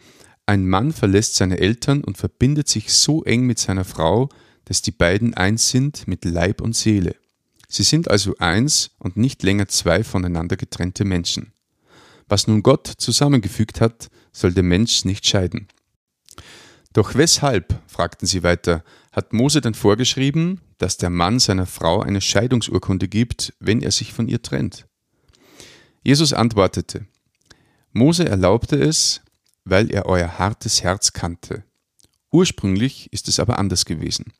ein 0.45 0.67
Mann 0.67 0.91
verlässt 0.91 1.35
seine 1.35 1.59
Eltern 1.59 2.03
und 2.03 2.17
verbindet 2.17 2.67
sich 2.67 2.93
so 2.93 3.23
eng 3.23 3.45
mit 3.45 3.59
seiner 3.59 3.85
Frau, 3.85 4.29
dass 4.65 4.81
die 4.81 4.91
beiden 4.91 5.33
eins 5.33 5.69
sind 5.69 6.07
mit 6.07 6.25
Leib 6.25 6.61
und 6.61 6.75
Seele. 6.75 7.15
Sie 7.67 7.83
sind 7.83 8.09
also 8.09 8.35
eins 8.37 8.91
und 8.99 9.17
nicht 9.17 9.43
länger 9.43 9.67
zwei 9.67 10.03
voneinander 10.03 10.57
getrennte 10.57 11.05
Menschen. 11.05 11.53
Was 12.27 12.47
nun 12.47 12.63
Gott 12.63 12.87
zusammengefügt 12.87 13.81
hat, 13.81 14.09
soll 14.31 14.53
der 14.53 14.63
Mensch 14.63 15.05
nicht 15.05 15.25
scheiden. 15.25 15.67
Doch 16.93 17.15
weshalb, 17.15 17.79
fragten 17.87 18.27
sie 18.27 18.43
weiter, 18.43 18.83
hat 19.11 19.33
Mose 19.33 19.61
denn 19.61 19.73
vorgeschrieben, 19.73 20.61
dass 20.77 20.97
der 20.97 21.09
Mann 21.09 21.39
seiner 21.39 21.65
Frau 21.65 22.01
eine 22.01 22.21
Scheidungsurkunde 22.21 23.07
gibt, 23.07 23.53
wenn 23.59 23.81
er 23.81 23.91
sich 23.91 24.13
von 24.13 24.27
ihr 24.27 24.41
trennt? 24.41 24.85
Jesus 26.03 26.33
antwortete, 26.33 27.07
Mose 27.93 28.27
erlaubte 28.27 28.75
es, 28.75 29.21
weil 29.63 29.89
er 29.91 30.05
euer 30.05 30.37
hartes 30.37 30.83
Herz 30.83 31.13
kannte. 31.13 31.63
Ursprünglich 32.31 33.11
ist 33.13 33.27
es 33.27 33.39
aber 33.39 33.57
anders 33.57 33.85
gewesen. 33.85 34.33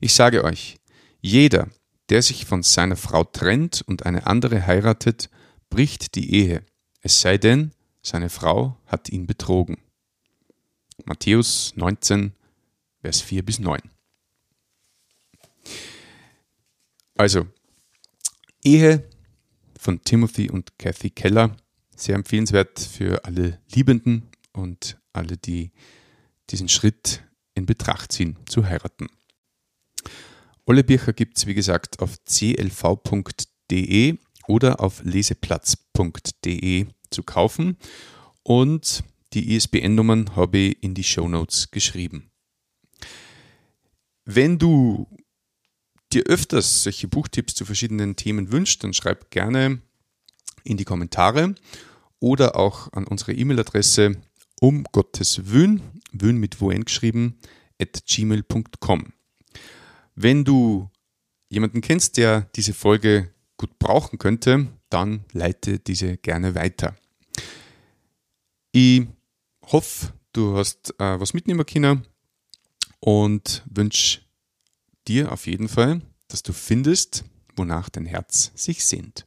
Ich 0.00 0.14
sage 0.14 0.42
euch, 0.42 0.78
jeder, 1.20 1.68
der 2.08 2.22
sich 2.22 2.46
von 2.46 2.62
seiner 2.62 2.96
Frau 2.96 3.24
trennt 3.24 3.82
und 3.86 4.06
eine 4.06 4.26
andere 4.26 4.66
heiratet, 4.66 5.30
bricht 5.70 6.14
die 6.14 6.34
Ehe, 6.34 6.64
es 7.02 7.20
sei 7.20 7.38
denn, 7.38 7.72
seine 8.02 8.30
Frau 8.30 8.76
hat 8.86 9.08
ihn 9.08 9.26
betrogen. 9.26 9.78
Matthäus 11.04 11.72
19, 11.76 12.32
Vers 13.00 13.20
4 13.20 13.44
bis 13.44 13.58
9. 13.58 13.80
Also, 17.16 17.46
Ehe 18.64 19.08
von 19.86 20.02
Timothy 20.02 20.50
und 20.50 20.78
Kathy 20.80 21.10
Keller, 21.10 21.56
sehr 21.94 22.16
empfehlenswert 22.16 22.80
für 22.80 23.24
alle 23.24 23.60
Liebenden 23.72 24.28
und 24.52 24.98
alle, 25.12 25.36
die 25.36 25.70
diesen 26.50 26.68
Schritt 26.68 27.22
in 27.54 27.66
Betracht 27.66 28.10
ziehen, 28.10 28.36
zu 28.46 28.66
heiraten. 28.66 29.06
Olle 30.64 30.82
Bircher 30.82 31.12
gibt 31.12 31.38
es, 31.38 31.46
wie 31.46 31.54
gesagt, 31.54 32.00
auf 32.00 32.16
clv.de 32.24 34.18
oder 34.48 34.80
auf 34.80 35.04
leseplatz.de 35.04 36.86
zu 37.10 37.22
kaufen. 37.22 37.76
Und 38.42 39.04
die 39.34 39.54
ISBN-Nummern 39.54 40.34
habe 40.34 40.58
ich 40.58 40.82
in 40.82 40.94
die 40.94 41.04
Show 41.04 41.28
Notes 41.28 41.70
geschrieben. 41.70 42.32
Wenn 44.24 44.58
du 44.58 45.06
dir 46.12 46.24
öfters 46.24 46.82
solche 46.82 47.08
Buchtipps 47.08 47.54
zu 47.54 47.64
verschiedenen 47.64 48.16
Themen 48.16 48.52
wünschst, 48.52 48.82
dann 48.84 48.94
schreib 48.94 49.30
gerne 49.30 49.80
in 50.64 50.76
die 50.76 50.84
Kommentare 50.84 51.54
oder 52.20 52.56
auch 52.56 52.92
an 52.92 53.06
unsere 53.06 53.32
E-Mail-Adresse 53.32 54.16
um 54.60 54.84
Gottes 54.92 55.52
Wün, 55.52 55.82
Wün 56.12 56.38
mit 56.38 56.60
Wohin 56.60 56.84
geschrieben, 56.84 57.38
at 57.80 58.04
gmail.com. 58.06 59.12
Wenn 60.14 60.44
du 60.44 60.90
jemanden 61.48 61.82
kennst, 61.82 62.16
der 62.16 62.48
diese 62.56 62.72
Folge 62.72 63.30
gut 63.56 63.78
brauchen 63.78 64.18
könnte, 64.18 64.68
dann 64.88 65.24
leite 65.32 65.78
diese 65.78 66.16
gerne 66.16 66.54
weiter. 66.54 66.96
Ich 68.72 69.06
hoffe, 69.62 70.12
du 70.32 70.56
hast 70.56 70.94
äh, 70.98 71.20
was 71.20 71.34
mitnehmen 71.34 71.64
können 71.66 72.06
und 73.00 73.62
wünsche 73.70 74.20
dir 75.08 75.32
auf 75.32 75.46
jeden 75.46 75.68
Fall, 75.68 76.02
dass 76.28 76.42
du 76.42 76.52
findest, 76.52 77.24
wonach 77.56 77.88
dein 77.88 78.06
Herz 78.06 78.52
sich 78.54 78.84
sehnt. 78.84 79.25